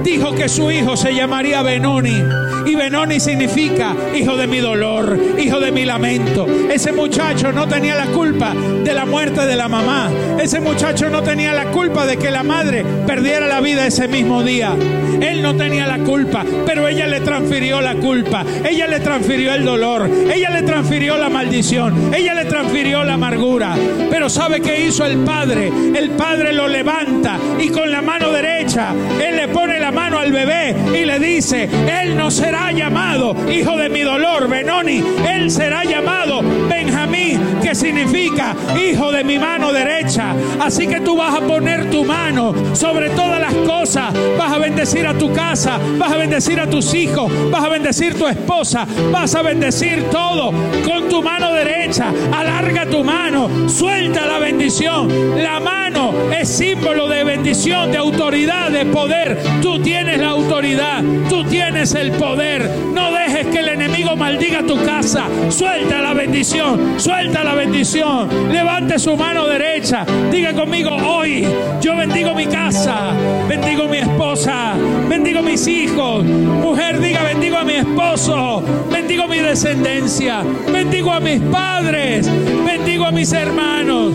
dijo 0.04 0.34
que 0.34 0.49
su 0.49 0.70
hijo 0.72 0.95
se 0.97 1.14
llamaría 1.14 1.62
Benoni. 1.62 2.24
Y 2.66 2.76
Benoni 2.76 3.20
significa 3.20 3.93
hijo 4.16 4.38
de 4.38 4.47
mi 4.47 4.60
dolor, 4.60 5.18
hijo 5.38 5.60
de 5.60 5.72
mi 5.72 5.86
lamento. 5.86 6.45
Ese 6.72 6.91
muchacho 6.91 7.51
no 7.51 7.68
tenía 7.68 7.95
la 7.95 8.08
culpa 8.08 8.54
de 8.54 8.93
la 8.93 9.06
muerte 9.06 9.45
de 9.45 9.56
la 9.56 9.68
mamá. 9.68 10.10
Ese 10.39 10.60
muchacho 10.60 11.10
no 11.10 11.24
tenía 11.24 11.54
la 11.54 11.66
culpa 11.72 12.06
de 12.06 12.18
que 12.18 12.32
la 12.32 12.43
madre 12.43 12.86
perdiera 13.06 13.47
la 13.47 13.60
vida 13.60 13.86
ese 13.86 14.08
mismo 14.08 14.43
día. 14.43 14.76
Él 15.22 15.41
no 15.41 15.56
tenía 15.56 15.88
la 15.88 15.99
culpa, 15.99 16.45
pero 16.66 16.88
ella 16.88 17.08
le 17.08 17.22
transfirió 17.22 17.82
la 17.82 17.95
culpa. 17.95 18.45
Ella 18.64 18.88
le 18.88 18.99
transfirió 18.99 19.54
el 19.54 19.66
dolor. 19.66 20.10
Ella 20.34 20.49
le 20.49 20.64
transfirió 20.64 21.18
la 21.18 21.30
maldición. 21.30 22.14
Ella 22.14 22.34
le 22.34 22.45
transfirió 22.45 23.04
la 23.04 23.14
amargura. 23.14 23.76
Pero 24.10 24.30
¿sabe 24.30 24.62
qué 24.62 24.86
hizo 24.86 25.06
el 25.06 25.18
padre? 25.20 25.72
El 25.95 26.12
padre 26.12 26.54
lo 26.54 26.68
levanta 26.68 27.38
y 27.60 27.70
con 27.70 27.91
la 27.91 28.01
mano 28.01 28.32
derecha 28.32 28.54
él 28.64 29.36
le 29.36 29.47
pone 29.49 29.80
la 29.80 29.91
mano 29.94 30.20
al 30.20 30.32
bebé 30.32 30.76
y 30.94 31.06
le 31.06 31.20
dice, 31.20 31.70
él 31.88 32.18
no 32.18 32.32
será 32.32 32.72
llamado 32.72 33.36
hijo 33.50 33.78
de 33.78 33.89
mi 33.89 34.02
dolor, 34.02 34.48
Benoni, 34.50 35.04
él 35.30 35.52
será 35.52 35.84
llamado 35.84 36.41
Benjamín, 36.70 37.12
que 37.61 37.75
significa 37.75 38.55
hijo 38.79 39.11
de 39.11 39.23
mi 39.23 39.38
mano 39.38 39.71
derecha. 39.71 40.34
Así 40.59 40.88
que 40.88 40.99
tú 41.01 41.15
vas 41.15 41.36
a 41.36 41.41
poner 41.41 41.89
tu 41.89 42.03
mano 42.03 42.53
sobre 42.73 43.09
todas 43.11 43.39
las 43.39 43.53
cosas, 43.53 44.13
vas 44.38 44.51
a 44.51 44.57
bendecir 44.57 45.05
a 45.05 45.13
tu 45.13 45.31
casa, 45.34 45.79
vas 45.97 46.11
a 46.11 46.17
bendecir 46.17 46.59
a 46.59 46.69
tus 46.69 46.93
hijos, 46.93 47.31
vas 47.51 47.63
a 47.63 47.69
bendecir 47.69 48.17
tu 48.17 48.27
esposa, 48.27 48.88
vas 49.11 49.34
a 49.36 49.41
bendecir 49.41 50.09
todo 50.09 50.51
con 50.86 51.09
tu 51.09 51.21
mano 51.21 51.51
derecha. 51.53 52.11
Alarga 52.31 52.86
tu 52.88 53.03
mano, 53.03 53.69
suelta 53.69 54.25
la 54.25 54.39
bendición. 54.39 55.43
La 55.43 55.59
mano 55.59 56.13
es 56.31 56.49
símbolo 56.49 57.07
de 57.07 57.23
bendición, 57.23 57.91
de 57.91 57.97
autoridad, 57.97 58.69
de 58.69 58.86
poder. 58.86 59.38
Tú 59.61 59.81
tienes 59.81 60.19
la 60.19 60.29
autoridad, 60.29 61.03
tú 61.29 61.43
tienes 61.45 61.93
el 61.95 62.11
poder. 62.13 62.69
No 62.93 63.11
que 63.46 63.60
el 63.60 63.70
enemigo 63.70 64.16
maldiga 64.16 64.64
tu 64.64 64.76
casa. 64.84 65.28
Suelta 65.50 66.02
la 66.02 66.14
bendición, 66.14 67.00
suelta 67.00 67.44
la 67.44 67.54
bendición. 67.54 68.52
Levante 68.52 69.00
su 69.00 69.16
mano 69.16 69.48
derecha. 69.48 70.06
Diga 70.32 70.54
conmigo, 70.54 70.89
hoy 70.91 71.46
yo 71.82 71.96
bendigo 71.96 72.34
mi 72.34 72.46
casa, 72.46 73.12
bendigo 73.48 73.88
mi 73.88 73.98
esposa, 73.98 74.74
bendigo 75.10 75.41
mis 75.41 75.68
hijos. 75.68 76.24
Mujer, 76.24 77.00
diga, 77.00 77.24
bendigo 77.24 77.58
a 77.58 77.64
mi 77.64 77.74
esposo, 77.74 78.64
bendigo 78.91 79.28
mi 79.28 79.39
descendencia, 79.39 80.44
bendigo 80.72 81.12
a 81.12 81.20
mis 81.20 81.41
padres, 81.41 82.30
bendigo 82.66 83.06
a 83.06 83.12
mis 83.12 83.32
hermanos, 83.34 84.14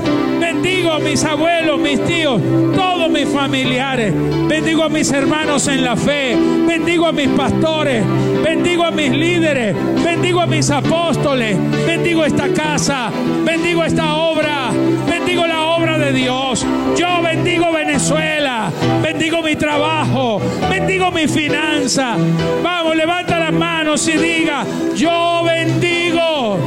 bendigo 0.52 0.92
a 0.92 0.98
mis 0.98 1.22
abuelos, 1.24 1.78
mis 1.78 2.02
tíos, 2.06 2.40
todos 2.74 3.10
mis 3.10 3.28
familiares. 3.28 4.14
Bendigo 4.48 4.82
a 4.82 4.88
mis 4.88 5.12
hermanos 5.12 5.68
en 5.68 5.84
la 5.84 5.94
fe, 5.94 6.36
bendigo 6.66 7.06
a 7.06 7.12
mis 7.12 7.28
pastores, 7.28 8.02
bendigo 8.42 8.84
a 8.84 8.90
mis 8.90 9.10
líderes, 9.10 9.76
bendigo 10.02 10.40
a 10.40 10.46
mis 10.46 10.70
apóstoles, 10.70 11.58
bendigo 11.86 12.24
esta 12.24 12.48
casa, 12.48 13.10
bendigo 13.44 13.84
esta 13.84 14.14
obra, 14.14 14.70
bendigo 15.06 15.46
la 15.46 15.66
obra 15.66 15.98
de 15.98 16.12
Dios. 16.12 16.64
Yo 16.96 17.22
bendigo 17.22 17.70
Venezuela, 17.70 18.70
bendigo 19.02 19.42
mi 19.42 19.54
trabajo, 19.54 20.40
bendigo 20.70 21.10
mi 21.10 21.28
finanza. 21.28 22.16
Vamos, 22.62 22.96
levanta 22.96 23.38
las 23.38 23.52
manos 23.52 24.08
y 24.08 24.12
diga, 24.12 24.64
yo 24.94 25.42
bendigo, 25.44 26.58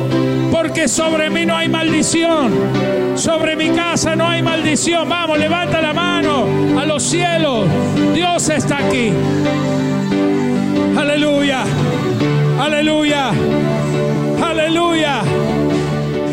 porque 0.52 0.88
sobre 0.90 1.30
mí 1.30 1.46
no 1.46 1.56
hay 1.56 1.70
maldición, 1.70 2.52
sobre 3.16 3.56
mi 3.56 3.70
casa 3.70 4.16
no 4.16 4.28
hay 4.28 4.44
maldición. 4.44 5.08
Vamos, 5.08 5.40
levanta 5.40 5.82
la 5.82 5.94
mano 5.94 6.46
a 6.78 6.86
los 6.86 7.02
cielos. 7.02 7.66
Dios 8.14 8.50
está 8.50 8.80
aquí. 8.80 9.14
Aleluya, 10.98 11.64
aleluya, 12.60 13.32
aleluya. 14.44 15.22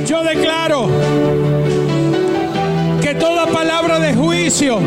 Yo 0.05 0.25
declaro 0.25 0.89
que 3.01 3.15
toda 3.15 3.47
palabra 3.47 4.01
de 4.01 4.15
juicio 4.15 4.81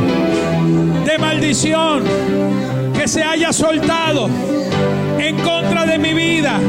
de 1.05 1.17
maldición 1.17 2.03
que 2.93 3.07
se 3.07 3.23
haya 3.23 3.53
soltado 3.53 4.29
en 5.17 5.38
contra 5.38 5.86
de 5.86 5.97
mi 5.97 6.13
vida, 6.13 6.59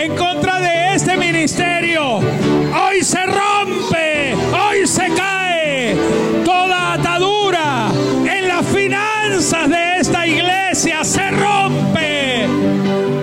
en 0.00 0.14
contra 0.14 0.51
de 0.62 0.94
este 0.94 1.16
ministerio, 1.16 2.16
hoy 2.16 3.02
se 3.02 3.26
rompe, 3.26 4.34
hoy 4.34 4.86
se 4.86 5.08
cae 5.14 5.96
toda 6.44 6.94
atadura 6.94 7.88
en 8.24 8.48
las 8.48 8.64
finanzas 8.66 9.68
de 9.68 9.98
esta 9.98 10.26
iglesia, 10.26 11.04
se 11.04 11.30
rompe. 11.30 12.46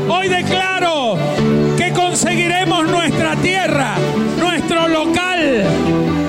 Hoy 0.07 0.27
declaro 0.27 1.17
que 1.77 1.91
conseguiremos 1.93 2.87
nuestra 2.87 3.35
tierra, 3.37 3.95
nuestro 4.37 4.87
local, 4.87 5.63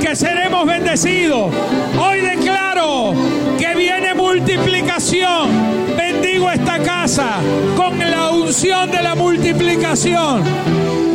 que 0.01 0.17
seremos 0.17 0.67
bendecidos. 0.67 1.53
Hoy 1.99 2.21
declaro 2.21 3.15
que 3.59 3.75
viene 3.75 4.15
multiplicación 4.15 5.97
bendigo 5.97 6.51
esta 6.51 6.79
casa 6.79 7.41
con 7.77 7.99
la 7.99 8.10
de 8.51 9.01
la 9.01 9.15
multiplicación. 9.15 10.43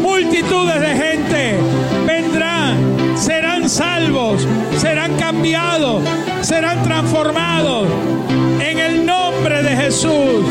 Multitudes 0.01 0.79
de 0.79 0.87
gente 0.87 1.57
vendrán, 2.07 3.17
serán 3.17 3.69
salvos, 3.69 4.47
serán 4.77 5.17
cambiados, 5.17 6.01
serán 6.39 6.81
transformados 6.83 7.89
en 8.61 8.79
el 8.79 9.05
nombre 9.05 9.63
de 9.63 9.75
Jesús. 9.75 10.45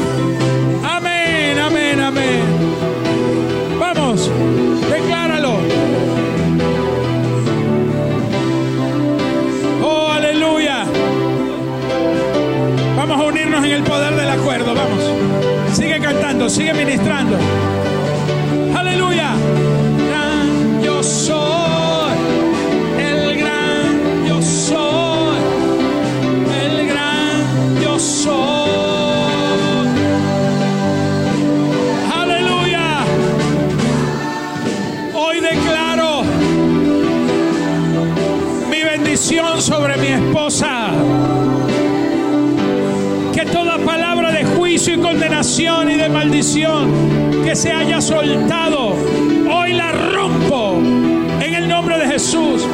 Sigue 16.48 16.74
ministrando. 16.74 17.73
Y 45.56 45.94
de 45.94 46.08
maldición 46.08 47.44
que 47.44 47.54
se 47.54 47.70
haya 47.70 48.00
soltado, 48.00 48.96
hoy 49.48 49.72
la 49.72 49.92
rompo 49.92 50.80
en 51.40 51.54
el 51.54 51.68
nombre 51.68 51.96
de 51.96 52.08
Jesús. 52.08 52.66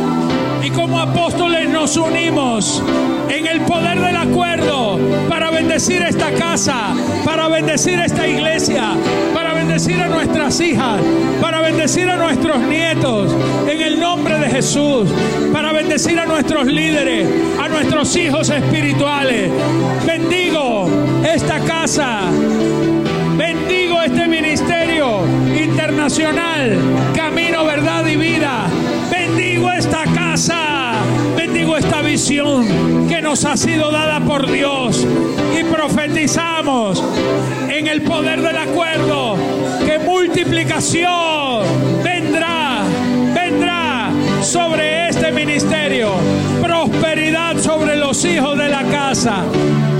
Y 0.62 0.70
como 0.70 0.98
apóstoles 0.98 1.49
nos 1.80 1.96
unimos 1.96 2.82
en 3.30 3.46
el 3.46 3.62
poder 3.62 3.98
del 3.98 4.14
acuerdo 4.14 4.98
para 5.30 5.50
bendecir 5.50 6.02
esta 6.02 6.30
casa, 6.32 6.94
para 7.24 7.48
bendecir 7.48 7.98
esta 7.98 8.28
iglesia, 8.28 8.92
para 9.32 9.54
bendecir 9.54 9.98
a 9.98 10.08
nuestras 10.08 10.60
hijas, 10.60 11.00
para 11.40 11.62
bendecir 11.62 12.06
a 12.10 12.16
nuestros 12.16 12.60
nietos, 12.60 13.34
en 13.66 13.80
el 13.80 13.98
nombre 13.98 14.38
de 14.38 14.50
Jesús, 14.50 15.08
para 15.54 15.72
bendecir 15.72 16.18
a 16.18 16.26
nuestros 16.26 16.66
líderes, 16.66 17.26
a 17.58 17.68
nuestros 17.68 18.14
hijos 18.14 18.50
espirituales. 18.50 19.50
Bendigo 20.06 20.86
esta 21.24 21.60
casa, 21.60 22.24
bendigo 23.38 24.02
este 24.02 24.28
ministerio 24.28 25.22
internacional, 25.58 26.76
camino, 27.16 27.64
verdad 27.64 28.06
y 28.06 28.16
vida. 28.16 28.69
Esta 31.76 32.02
visión 32.02 33.08
que 33.08 33.20
nos 33.22 33.44
ha 33.44 33.56
sido 33.56 33.90
dada 33.90 34.20
por 34.20 34.50
Dios 34.50 35.06
y 35.58 35.64
profetizamos 35.64 37.02
en 37.68 37.86
el 37.86 38.02
poder 38.02 38.40
del 38.40 38.56
acuerdo 38.56 39.36
que 39.84 39.98
multiplicación 39.98 41.62
vendrá, 42.02 42.82
vendrá 43.34 44.10
sobre 44.42 45.08
este 45.08 45.32
ministerio, 45.32 46.12
prosperidad 46.62 47.56
sobre 47.58 47.96
los 47.96 48.24
hijos 48.24 48.58
de 48.58 48.68
la 48.68 48.82
casa, 48.84 49.44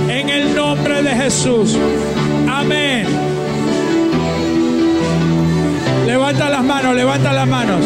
en 0.09 0.29
el 0.29 0.55
nombre 0.55 1.01
de 1.03 1.09
Jesús. 1.11 1.77
Amén. 2.49 3.05
Levanta 6.05 6.49
las 6.49 6.63
manos, 6.63 6.95
levanta 6.95 7.33
las 7.33 7.47
manos. 7.47 7.85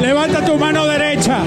Levanta 0.00 0.44
tu 0.44 0.56
mano 0.56 0.86
derecha. 0.86 1.38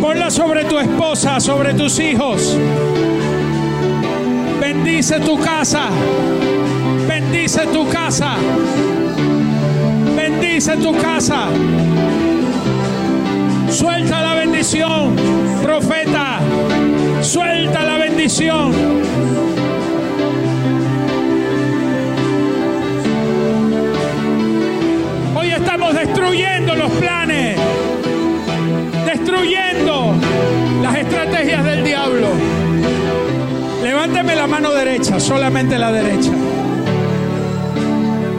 Ponla 0.00 0.30
sobre 0.30 0.64
tu 0.64 0.78
esposa, 0.78 1.40
sobre 1.40 1.74
tus 1.74 1.98
hijos. 1.98 2.56
Bendice 4.60 5.20
tu 5.20 5.38
casa. 5.38 5.88
Bendice 7.08 7.66
tu 7.66 7.88
casa. 7.88 8.36
Bendice 10.16 10.76
tu 10.76 10.92
casa. 10.96 11.48
Suelta 13.70 14.22
la 14.22 14.34
bendición, 14.34 15.16
profeta. 15.62 16.38
Suelta 17.22 17.82
la 17.82 17.96
bendición. 17.98 18.72
Destruyendo 25.94 26.74
los 26.74 26.90
planes, 26.92 27.56
destruyendo 29.06 30.14
las 30.82 30.96
estrategias 30.96 31.64
del 31.64 31.84
diablo. 31.84 32.28
Levánteme 33.82 34.34
la 34.34 34.46
mano 34.46 34.72
derecha, 34.72 35.20
solamente 35.20 35.78
la 35.78 35.92
derecha. 35.92 36.30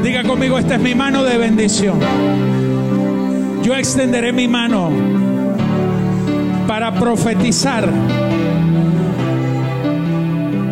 Diga 0.04 0.24
conmigo, 0.24 0.60
esta 0.60 0.76
es 0.76 0.82
mi 0.82 0.94
mano 0.94 1.24
de 1.24 1.38
bendición. 1.38 2.00
Yo 3.64 3.74
extenderé 3.76 4.32
mi 4.32 4.48
mano 4.48 4.92
para 6.68 6.94
profetizar 6.94 7.90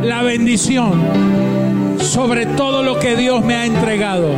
la 0.03 0.21
bendición 0.21 1.01
sobre 1.99 2.45
todo 2.45 2.83
lo 2.83 2.99
que 2.99 3.15
Dios 3.15 3.43
me 3.43 3.55
ha 3.55 3.65
entregado, 3.65 4.29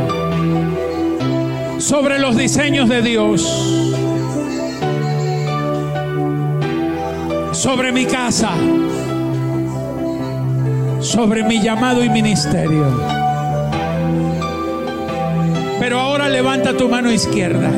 sobre 1.78 2.18
los 2.18 2.36
diseños 2.36 2.88
de 2.88 3.02
Dios, 3.02 3.42
sobre 7.52 7.92
mi 7.92 8.06
casa, 8.06 8.50
sobre 11.00 11.44
mi 11.44 11.62
llamado 11.62 12.02
y 12.02 12.08
ministerio. 12.08 12.86
Pero 15.78 16.00
ahora 16.00 16.28
levanta 16.28 16.76
tu 16.76 16.88
mano 16.88 17.10
izquierda. 17.12 17.70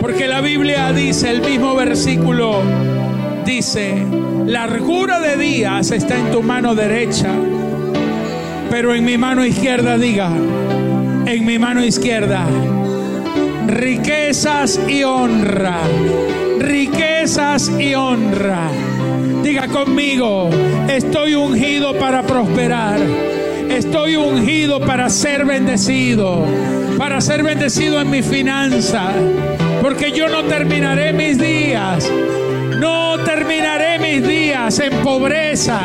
Porque 0.00 0.26
la 0.26 0.40
Biblia 0.40 0.92
dice, 0.92 1.30
el 1.30 1.42
mismo 1.42 1.76
versículo 1.76 2.60
dice, 3.46 4.04
largura 4.46 5.20
de 5.20 5.36
días 5.36 5.92
está 5.92 6.18
en 6.18 6.32
tu 6.32 6.42
mano 6.42 6.74
derecha, 6.74 7.30
pero 8.68 8.94
en 8.94 9.04
mi 9.04 9.16
mano 9.16 9.44
izquierda 9.44 9.96
diga, 9.96 10.30
en 11.32 11.46
mi 11.46 11.58
mano 11.58 11.82
izquierda, 11.82 12.46
riquezas 13.66 14.78
y 14.86 15.02
honra, 15.02 15.78
riquezas 16.58 17.72
y 17.80 17.94
honra. 17.94 18.68
Diga 19.42 19.66
conmigo, 19.68 20.50
estoy 20.88 21.34
ungido 21.34 21.94
para 21.98 22.22
prosperar. 22.22 23.00
Estoy 23.70 24.16
ungido 24.16 24.80
para 24.80 25.08
ser 25.08 25.46
bendecido, 25.46 26.44
para 26.98 27.22
ser 27.22 27.42
bendecido 27.42 27.98
en 28.02 28.10
mi 28.10 28.22
finanza, 28.22 29.12
porque 29.80 30.12
yo 30.12 30.28
no 30.28 30.44
terminaré 30.44 31.14
mis 31.14 31.38
días, 31.38 32.12
no 32.78 33.18
terminaré 33.24 33.98
mis 33.98 34.28
días 34.28 34.78
en 34.80 34.92
pobreza, 35.02 35.80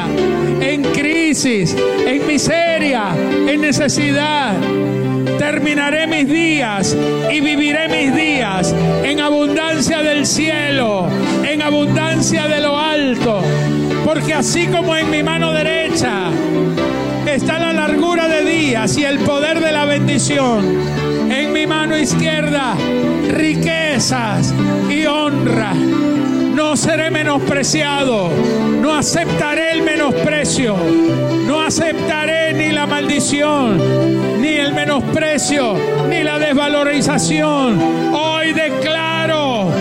en 0.60 0.84
crisis, 0.84 1.74
en 2.06 2.28
miseria, 2.28 3.12
en 3.48 3.62
necesidad. 3.62 4.54
Terminaré 5.50 6.08
mis 6.08 6.28
días 6.28 6.94
y 7.32 7.40
viviré 7.40 7.88
mis 7.88 8.14
días 8.14 8.76
en 9.06 9.22
abundancia 9.22 10.04
del 10.04 10.26
cielo, 10.26 11.08
en 11.42 11.62
abundancia 11.62 12.50
de 12.50 12.60
lo 12.60 12.78
alto, 12.78 13.42
porque 14.04 14.34
así 14.34 14.68
como 14.68 14.94
en 14.94 15.10
mi 15.10 15.24
mano 15.24 15.54
derecha 15.54 16.32
está 17.26 17.60
la 17.60 17.72
largura 17.72 18.28
de 18.28 18.44
días 18.44 18.98
y 18.98 19.06
el 19.06 19.20
poder 19.20 19.62
de 19.62 19.72
la 19.72 19.86
bendición. 19.86 20.66
En 21.32 21.54
mi 21.54 21.66
mano 21.66 21.98
izquierda, 21.98 22.76
riquezas 23.30 24.54
y 24.90 25.06
honra. 25.06 25.72
No 26.58 26.76
seré 26.76 27.12
menospreciado, 27.12 28.32
no 28.82 28.96
aceptaré 28.96 29.74
el 29.74 29.84
menosprecio, 29.84 30.76
no 31.46 31.62
aceptaré 31.62 32.52
ni 32.54 32.72
la 32.72 32.88
maldición, 32.88 34.42
ni 34.42 34.56
el 34.56 34.74
menosprecio, 34.74 35.76
ni 36.10 36.24
la 36.24 36.40
desvalorización. 36.40 37.80
Hoy 38.12 38.54
declaro 38.54 39.72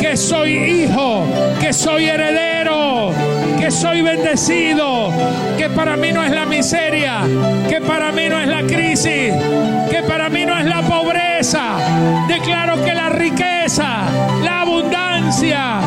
que 0.00 0.16
soy 0.16 0.54
hijo, 0.54 1.24
que 1.60 1.72
soy 1.72 2.06
heredero, 2.06 3.12
que 3.60 3.70
soy 3.70 4.02
bendecido, 4.02 5.12
que 5.56 5.70
para 5.70 5.96
mí 5.96 6.10
no 6.10 6.24
es 6.24 6.32
la 6.32 6.46
miseria, 6.46 7.20
que 7.68 7.80
para 7.80 8.10
mí 8.10 8.28
no 8.28 8.40
es 8.40 8.48
la 8.48 8.62
crisis, 8.62 9.32
que 9.88 10.02
para 10.02 10.28
mí 10.30 10.44
no 10.44 10.58
es 10.58 10.64
la 10.64 10.82
pobreza. 10.82 11.76
Declaro 12.26 12.84
que 12.84 12.92
la 12.92 13.08
riqueza, 13.10 13.98
la 14.42 14.62
abundancia, 14.62 15.78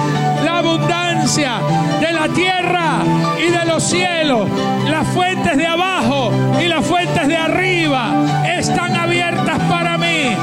la 0.44 0.60
abundancia 0.60 1.60
de 2.00 2.12
la 2.12 2.28
tierra 2.30 3.04
y 3.38 3.50
de 3.52 3.66
los 3.66 3.84
cielos, 3.84 4.48
las 4.90 5.08
fuentes 5.10 5.58
de 5.58 5.66
abajo 5.68 6.32
y 6.62 6.68
las 6.68 6.86
fuentes 6.86 7.28
de 7.28 7.38
arriba 7.38 8.12
están 8.58 8.96
abiertas 8.96 9.60
para 9.70 9.98
mí 9.98 10.36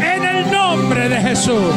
en 0.00 0.24
el 0.24 0.50
nombre 0.50 1.08
de 1.08 1.20
Jesús. 1.20 1.72